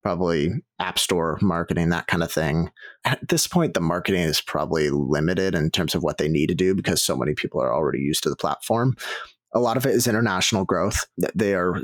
probably 0.02 0.52
app 0.80 0.98
store 0.98 1.38
marketing, 1.42 1.90
that 1.90 2.08
kind 2.08 2.24
of 2.24 2.32
thing. 2.32 2.72
At 3.06 3.28
this 3.28 3.48
point, 3.48 3.74
the 3.74 3.82
marketing 3.82 4.22
is 4.22 4.42
probably 4.42 4.90
limited 4.90 5.56
in 5.56 5.72
terms 5.72 5.96
of 5.96 6.04
what 6.04 6.18
they 6.18 6.30
need 6.30 6.48
to 6.48 6.56
do 6.56 6.74
because 6.74 7.02
so 7.02 7.16
many 7.16 7.34
people 7.34 7.62
are 7.62 7.74
already 7.74 8.00
used 8.00 8.24
to 8.24 8.30
the 8.30 8.36
platform. 8.36 8.96
A 9.54 9.60
lot 9.60 9.78
of 9.78 9.86
it 9.86 9.96
is 9.96 10.08
international 10.08 10.64
growth. 10.64 11.06
They 11.36 11.54
are 11.56 11.82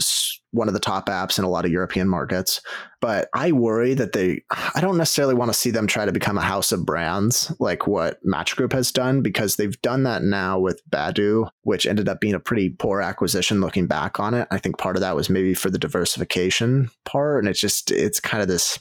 one 0.56 0.68
of 0.68 0.74
the 0.74 0.80
top 0.80 1.08
apps 1.08 1.38
in 1.38 1.44
a 1.44 1.50
lot 1.50 1.66
of 1.66 1.72
European 1.72 2.08
markets. 2.08 2.62
But 3.02 3.30
I 3.34 3.52
worry 3.52 3.94
that 3.94 4.14
they, 4.14 4.42
I 4.74 4.82
don't 4.82 4.98
necessarily 4.98 5.36
want 5.36 5.50
to 5.50 5.58
see 5.58 5.70
them 5.70 5.86
try 5.86 6.06
to 6.06 6.12
become 6.12 6.38
a 6.38 6.42
house 6.42 6.72
of 6.72 6.86
brands 6.86 7.54
like 7.60 7.86
what 7.86 8.20
Match 8.24 8.56
Group 8.56 8.72
has 8.74 8.92
done 8.92 9.22
because 9.22 9.58
they've 9.58 9.80
done 9.82 10.04
that 10.04 10.24
now 10.24 10.60
with 10.60 10.82
Badoo, 10.90 11.50
which 11.62 11.86
ended 11.86 12.10
up 12.10 12.20
being 12.20 12.34
a 12.34 12.40
pretty 12.40 12.70
poor 12.70 13.02
acquisition 13.02 13.62
looking 13.62 13.86
back 13.86 14.20
on 14.20 14.34
it. 14.34 14.48
I 14.50 14.58
think 14.58 14.78
part 14.78 14.96
of 14.96 15.02
that 15.02 15.16
was 15.16 15.30
maybe 15.30 15.54
for 15.54 15.70
the 15.70 15.78
diversification 15.78 16.90
part. 17.04 17.44
And 17.44 17.50
it's 17.50 17.60
just, 17.60 17.92
it's 17.92 18.20
kind 18.20 18.42
of 18.42 18.48
this, 18.48 18.80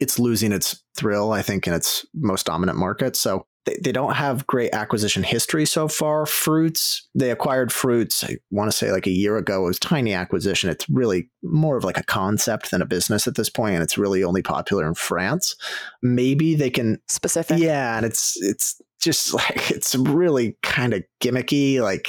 it's 0.00 0.18
losing 0.18 0.52
its 0.52 0.84
thrill, 0.96 1.32
I 1.32 1.42
think, 1.42 1.66
in 1.66 1.72
its 1.72 2.06
most 2.14 2.46
dominant 2.46 2.78
market. 2.78 3.16
So 3.16 3.46
they, 3.64 3.78
they 3.82 3.92
don't 3.92 4.14
have 4.14 4.46
great 4.46 4.74
acquisition 4.74 5.22
history 5.22 5.66
so 5.66 5.88
far. 5.88 6.24
Fruitz, 6.24 7.02
they 7.14 7.30
acquired 7.30 7.70
Fruitz, 7.70 8.24
I 8.24 8.36
want 8.50 8.70
to 8.70 8.76
say 8.76 8.92
like 8.92 9.06
a 9.06 9.10
year 9.10 9.36
ago. 9.36 9.64
It 9.64 9.68
was 9.68 9.78
tiny 9.78 10.12
acquisition. 10.12 10.70
It's 10.70 10.88
really 10.88 11.30
more 11.42 11.76
of 11.76 11.84
like 11.84 11.98
a 11.98 12.04
concept 12.04 12.70
than 12.70 12.82
a 12.82 12.86
business 12.86 13.26
at 13.26 13.36
this 13.36 13.48
point, 13.48 13.74
and 13.74 13.82
it's 13.82 13.98
really 13.98 14.22
only 14.22 14.42
popular 14.42 14.86
in 14.86 14.94
France. 14.94 15.56
Maybe 16.02 16.54
they 16.54 16.70
can 16.70 17.00
specific. 17.08 17.58
Yeah, 17.58 17.96
and 17.96 18.04
it's 18.04 18.40
it's 18.42 18.80
just 19.00 19.34
like 19.34 19.70
it's 19.70 19.94
really 19.94 20.56
kind 20.62 20.94
of 20.94 21.02
gimmicky. 21.22 21.80
Like 21.80 22.08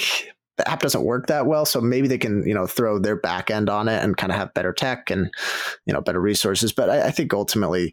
the 0.56 0.68
app 0.70 0.80
doesn't 0.80 1.04
work 1.04 1.26
that 1.26 1.46
well 1.46 1.66
so 1.66 1.82
maybe 1.82 2.08
they 2.08 2.16
can 2.16 2.42
you 2.46 2.54
know 2.54 2.66
throw 2.66 2.98
their 2.98 3.16
back 3.16 3.50
end 3.50 3.68
on 3.68 3.88
it 3.88 4.02
and 4.02 4.16
kind 4.16 4.32
of 4.32 4.38
have 4.38 4.54
better 4.54 4.72
tech 4.72 5.10
and 5.10 5.30
you 5.84 5.92
know 5.92 6.00
better 6.00 6.18
resources 6.18 6.72
but 6.72 6.88
I, 6.88 7.08
I, 7.08 7.10
think 7.10 7.34
ultimately 7.34 7.92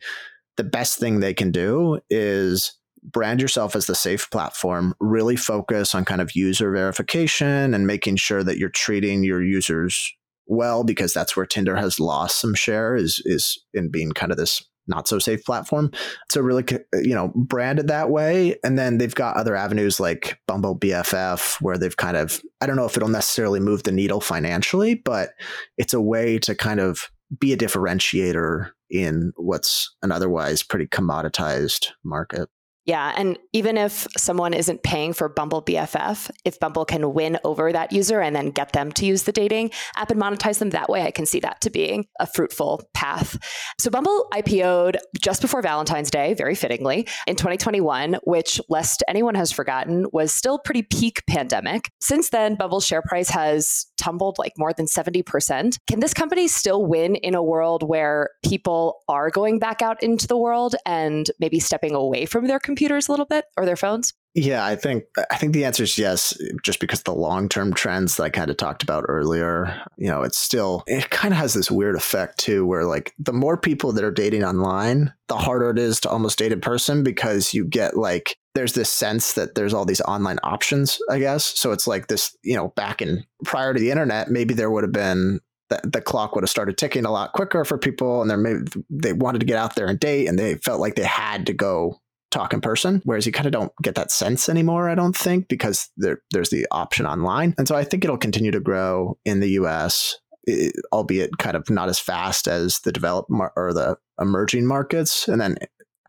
the 0.56 0.64
best 0.64 0.98
thing 0.98 1.20
they 1.20 1.34
can 1.34 1.52
do 1.52 2.00
is 2.10 2.74
brand 3.04 3.42
yourself 3.42 3.76
as 3.76 3.88
the 3.88 3.96
safe 3.96 4.30
platform, 4.32 4.94
really 5.00 5.36
focus 5.36 5.94
on 5.94 6.06
kind 6.06 6.22
of 6.22 6.36
user 6.36 6.72
verification 6.72 7.74
and 7.74 7.88
making 7.88 8.16
sure 8.16 8.44
that 8.44 8.58
you're 8.58 8.70
treating 8.70 9.24
your 9.24 9.44
users 9.44 10.14
well 10.46 10.84
because 10.84 11.14
that's 11.14 11.36
where 11.36 11.46
Tinder 11.46 11.76
has 11.76 12.00
lost 12.00 12.42
some 12.42 12.54
share 12.54 12.96
is 12.96 13.22
is 13.26 13.58
in 13.74 13.90
being 13.90 14.12
kind 14.12 14.32
of 14.32 14.38
this 14.38 14.64
not 14.88 15.08
so 15.08 15.20
safe 15.20 15.44
platform. 15.46 15.92
So 16.30 16.42
really, 16.42 16.66
you 16.94 17.16
know, 17.16 17.32
branded 17.36 17.88
that 17.88 18.10
way. 18.10 18.58
And 18.64 18.78
then 18.78 18.98
they've 18.98 19.16
got 19.16 19.38
other 19.38 19.56
avenues 19.56 20.00
like 20.00 20.40
Bumble 20.48 20.78
BFF, 20.78 21.62
where 21.62 21.78
they've 21.78 21.96
kind 21.96 22.18
of, 22.18 22.42
I 22.60 22.66
don't 22.66 22.76
know 22.76 22.86
if 22.86 22.98
it'll 22.98 23.10
necessarily 23.10 23.60
move 23.60 23.84
the 23.84 23.92
needle 23.92 24.20
financially, 24.20 24.96
but 24.96 25.30
it's 25.78 25.94
a 25.94 26.02
way 26.02 26.38
to 26.40 26.56
kind 26.56 26.80
of 26.80 27.10
be 27.40 27.54
a 27.54 27.58
differentiator 27.58 28.72
in 28.90 29.32
what's 29.38 29.96
an 30.04 30.12
otherwise 30.12 30.64
pretty 30.64 30.88
commoditized 30.88 31.88
market. 32.04 32.50
Yeah. 32.86 33.14
And 33.16 33.40
even 33.54 33.78
if 33.78 34.08
someone 34.18 34.54
isn't 34.54 34.84
paying 34.84 35.14
for 35.14 35.30
Bumble 35.30 35.62
BFF, 35.62 36.30
if 36.44 36.60
Bumble 36.60 36.84
can 36.84 37.14
win 37.14 37.40
over 37.46 37.72
that 37.72 37.94
user 37.94 38.20
and 38.20 38.36
then 38.36 38.50
get 38.50 38.74
them 38.74 38.92
to 38.94 39.06
use 39.06 39.24
the 39.24 39.32
dating 39.32 39.72
app 39.96 40.12
and 40.12 40.22
monetize 40.22 40.60
them 40.60 40.72
that 40.72 40.90
way, 40.90 41.04
I 41.04 41.12
can 41.12 41.26
see 41.26 41.40
that 41.40 41.62
to 41.62 41.70
being 41.70 42.08
a 42.20 42.28
fruitful 42.28 42.82
path. 42.94 43.38
So 43.80 43.90
Bumble 43.90 44.28
IPO'd 44.34 44.98
just 45.22 45.42
before 45.42 45.62
Valentine's 45.62 46.12
Day, 46.12 46.34
very 46.34 46.56
fittingly, 46.56 47.08
in 47.26 47.38
2021, 47.38 48.18
which, 48.26 48.60
lest 48.68 49.02
anyone 49.08 49.36
has 49.36 49.52
forgotten, 49.52 50.06
was 50.12 50.34
still 50.34 50.60
pretty 50.60 50.84
peak 50.84 51.24
pandemic. 51.26 51.90
Since 52.02 52.32
then, 52.32 52.56
Bumble's 52.56 52.86
share 52.86 53.02
price 53.02 53.30
has 53.30 53.86
tumbled 53.98 54.38
like 54.38 54.54
more 54.58 54.74
than 54.74 54.86
70%. 54.86 55.78
Can 55.88 56.02
this 56.02 56.14
company 56.14 56.50
still 56.50 56.86
win 56.86 57.16
in 57.16 57.34
a 57.34 57.44
world 57.44 57.88
where 57.88 58.32
people 58.44 59.00
are 59.08 59.30
going 59.30 59.60
back 59.60 59.82
out 59.82 60.04
into 60.04 60.28
the 60.28 60.38
world 60.38 60.76
and 60.86 61.32
maybe 61.40 61.60
stepping 61.60 61.96
away 61.96 62.26
from 62.26 62.48
their 62.48 62.60
computers 62.74 63.08
a 63.08 63.12
little 63.12 63.26
bit 63.26 63.46
or 63.56 63.66
their 63.66 63.76
phones? 63.76 64.14
Yeah, 64.36 64.66
I 64.66 64.76
think 64.76 65.04
I 65.30 65.38
think 65.38 65.54
the 65.54 65.64
answer 65.64 65.84
is 65.84 65.98
yes, 65.98 66.36
just 66.64 66.80
because 66.80 67.04
the 67.04 67.14
long 67.14 67.48
term 67.48 67.72
trends 67.72 68.16
that 68.16 68.24
I 68.24 68.30
kind 68.32 68.50
of 68.50 68.58
talked 68.58 68.82
about 68.82 69.06
earlier, 69.08 69.80
you 69.96 70.08
know, 70.08 70.24
it's 70.24 70.40
still 70.40 70.84
it 70.88 71.12
kind 71.12 71.34
of 71.34 71.40
has 71.40 71.54
this 71.54 71.70
weird 71.70 71.96
effect 71.96 72.40
too, 72.40 72.66
where 72.66 72.86
like 72.86 73.14
the 73.20 73.34
more 73.34 73.58
people 73.58 73.92
that 73.92 74.04
are 74.04 74.12
dating 74.12 74.44
online, 74.44 75.14
the 75.28 75.38
harder 75.38 75.70
it 75.70 75.78
is 75.78 76.00
to 76.02 76.10
almost 76.10 76.40
date 76.40 76.52
in 76.52 76.62
person 76.62 77.04
because 77.04 77.54
you 77.54 77.64
get 77.64 77.96
like 77.96 78.36
there's 78.56 78.74
this 78.74 78.90
sense 78.90 79.34
that 79.34 79.54
there's 79.54 79.74
all 79.74 79.86
these 79.86 80.02
online 80.02 80.40
options, 80.42 80.98
I 81.12 81.20
guess. 81.20 81.46
So 81.46 81.72
it's 81.72 81.86
like 81.86 82.08
this, 82.08 82.36
you 82.44 82.56
know, 82.56 82.70
back 82.70 83.04
in 83.04 83.24
prior 83.46 83.72
to 83.74 83.80
the 83.80 83.92
internet, 83.92 84.32
maybe 84.32 84.56
there 84.56 84.72
would 84.72 84.84
have 84.84 84.94
been 84.94 85.42
the, 85.70 85.80
the 85.88 86.02
clock 86.02 86.34
would 86.34 86.44
have 86.44 86.50
started 86.50 86.78
ticking 86.78 87.06
a 87.06 87.12
lot 87.12 87.34
quicker 87.34 87.64
for 87.66 87.78
people 87.78 88.22
and 88.22 88.32
they 88.32 88.36
maybe 88.36 88.66
they 88.90 89.14
wanted 89.14 89.40
to 89.40 89.46
get 89.46 89.58
out 89.58 89.76
there 89.76 89.88
and 89.88 90.00
date 90.00 90.28
and 90.28 90.38
they 90.38 90.56
felt 90.56 90.82
like 90.82 90.96
they 90.96 91.04
had 91.04 91.46
to 91.46 91.54
go 91.54 92.00
talk 92.34 92.54
in 92.54 92.62
person, 92.62 93.02
whereas 93.06 93.26
you 93.26 93.32
kind 93.32 93.46
of 93.46 93.52
don't 93.52 93.72
get 93.82 93.96
that 93.96 94.12
sense 94.12 94.50
anymore, 94.50 94.90
I 94.90 94.96
don't 94.96 95.16
think, 95.16 95.48
because 95.48 95.90
there, 95.98 96.22
there's 96.32 96.50
the 96.50 96.68
option 96.72 97.06
online. 97.06 97.54
And 97.58 97.68
so 97.68 97.76
I 97.76 97.84
think 97.84 98.04
it'll 98.04 98.18
continue 98.18 98.52
to 98.52 98.60
grow 98.60 99.18
in 99.24 99.40
the 99.40 99.52
US, 99.52 100.18
it, 100.46 100.76
albeit 100.92 101.38
kind 101.38 101.56
of 101.56 101.70
not 101.70 101.90
as 101.90 102.00
fast 102.00 102.48
as 102.48 102.80
the 102.80 102.92
developed 102.92 103.30
mar- 103.30 103.54
or 103.56 103.74
the 103.74 103.98
emerging 104.20 104.66
markets. 104.66 105.28
And 105.28 105.40
then 105.40 105.58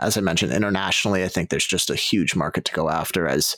as 0.01 0.17
I 0.17 0.21
mentioned, 0.21 0.53
internationally, 0.53 1.23
I 1.23 1.29
think 1.29 1.51
there's 1.51 1.67
just 1.67 1.89
a 1.89 1.95
huge 1.95 2.35
market 2.35 2.65
to 2.65 2.73
go 2.73 2.91
after 2.91 3.29
as 3.29 3.57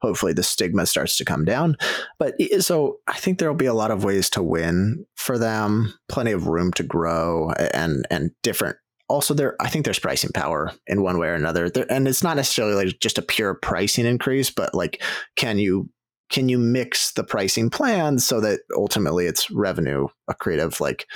hopefully 0.00 0.32
the 0.32 0.42
stigma 0.42 0.86
starts 0.86 1.16
to 1.18 1.24
come 1.24 1.44
down. 1.44 1.76
But 2.18 2.34
so 2.60 2.98
I 3.06 3.18
think 3.18 3.38
there 3.38 3.48
will 3.48 3.56
be 3.56 3.66
a 3.66 3.74
lot 3.74 3.90
of 3.90 4.02
ways 4.02 4.30
to 4.30 4.42
win 4.42 5.04
for 5.14 5.38
them, 5.38 5.92
plenty 6.08 6.32
of 6.32 6.46
room 6.46 6.72
to 6.72 6.82
grow 6.82 7.50
and 7.74 8.06
and 8.10 8.30
different 8.42 8.76
also 9.08 9.34
there 9.34 9.54
i 9.60 9.68
think 9.68 9.84
there's 9.84 9.98
pricing 9.98 10.30
power 10.32 10.72
in 10.86 11.02
one 11.02 11.18
way 11.18 11.28
or 11.28 11.34
another. 11.34 11.68
There, 11.68 11.90
and 11.90 12.08
it's 12.08 12.22
not 12.22 12.36
necessarily 12.36 12.86
like 12.86 13.00
just 13.00 13.18
a 13.18 13.22
pure 13.22 13.54
pricing 13.54 14.06
increase 14.06 14.50
but 14.50 14.74
like 14.74 15.02
can 15.36 15.58
you 15.58 15.90
can 16.30 16.48
you 16.48 16.58
mix 16.58 17.12
the 17.12 17.24
pricing 17.24 17.70
plans 17.70 18.26
so 18.26 18.40
that 18.40 18.60
ultimately 18.76 19.26
it's 19.26 19.50
revenue 19.50 20.08
accretive? 20.28 20.80
Like 20.80 21.06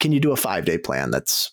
can 0.00 0.12
you 0.12 0.20
do 0.20 0.32
a 0.32 0.36
five 0.36 0.64
day 0.64 0.78
plan 0.78 1.10
that's 1.10 1.52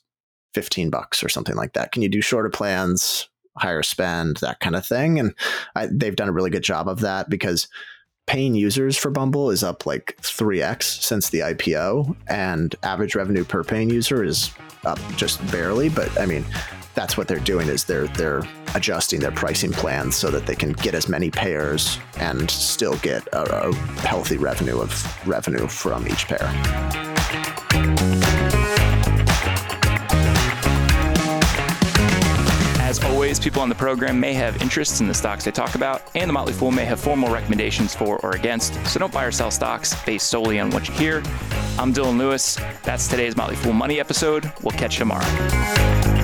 15 0.53 0.89
bucks 0.89 1.23
or 1.23 1.29
something 1.29 1.55
like 1.55 1.73
that? 1.73 1.91
Can 1.91 2.01
you 2.01 2.09
do 2.09 2.21
shorter 2.21 2.49
plans 2.49 3.29
higher 3.57 3.83
spend 3.83 4.37
that 4.37 4.59
kind 4.59 4.75
of 4.75 4.85
thing? 4.85 5.19
And 5.19 5.33
I, 5.75 5.87
they've 5.91 6.15
done 6.15 6.29
a 6.29 6.33
really 6.33 6.49
good 6.49 6.63
job 6.63 6.87
of 6.87 7.01
that 7.01 7.29
because 7.29 7.67
paying 8.27 8.53
users 8.53 8.97
for 8.97 9.09
Bumble 9.09 9.49
is 9.49 9.63
up 9.63 9.85
like 9.85 10.17
3x 10.21 10.83
since 11.01 11.29
the 11.29 11.39
IPO, 11.39 12.15
and 12.27 12.75
average 12.83 13.15
revenue 13.15 13.43
per 13.43 13.63
paying 13.63 13.89
user 13.89 14.23
is 14.23 14.51
up 14.85 14.99
just 15.15 15.45
barely. 15.51 15.89
But 15.89 16.17
I 16.19 16.25
mean, 16.25 16.45
that's 16.93 17.17
what 17.17 17.27
they're 17.27 17.39
doing 17.39 17.67
is 17.67 17.85
they're 17.85 18.07
they're 18.07 18.43
adjusting 18.75 19.19
their 19.19 19.31
pricing 19.31 19.71
plans 19.71 20.15
so 20.15 20.29
that 20.29 20.45
they 20.45 20.55
can 20.55 20.73
get 20.73 20.93
as 20.93 21.07
many 21.09 21.31
payers 21.31 21.99
and 22.19 22.49
still 22.51 22.97
get 22.97 23.25
a, 23.27 23.69
a 23.69 23.75
healthy 24.01 24.37
revenue 24.37 24.79
of 24.79 25.27
revenue 25.27 25.67
from 25.67 26.07
each 26.07 26.27
pair. 26.27 27.16
People 33.47 33.61
on 33.61 33.69
the 33.69 33.75
program 33.75 34.19
may 34.19 34.33
have 34.33 34.61
interests 34.61 34.99
in 34.99 35.07
the 35.07 35.13
stocks 35.13 35.45
they 35.45 35.51
talk 35.51 35.75
about, 35.75 36.01
and 36.15 36.27
the 36.27 36.33
Motley 36.33 36.51
Fool 36.51 36.69
may 36.69 36.83
have 36.83 36.99
formal 36.99 37.31
recommendations 37.31 37.95
for 37.95 38.19
or 38.19 38.31
against, 38.31 38.73
so 38.85 38.99
don't 38.99 39.13
buy 39.13 39.23
or 39.23 39.31
sell 39.31 39.51
stocks 39.51 39.95
based 40.03 40.27
solely 40.27 40.59
on 40.59 40.69
what 40.69 40.89
you 40.89 40.93
hear. 40.95 41.23
I'm 41.79 41.93
Dylan 41.93 42.17
Lewis. 42.17 42.59
That's 42.83 43.07
today's 43.07 43.37
Motley 43.37 43.55
Fool 43.55 43.71
Money 43.71 44.01
episode. 44.01 44.51
We'll 44.63 44.77
catch 44.77 44.95
you 44.95 44.99
tomorrow. 44.99 46.16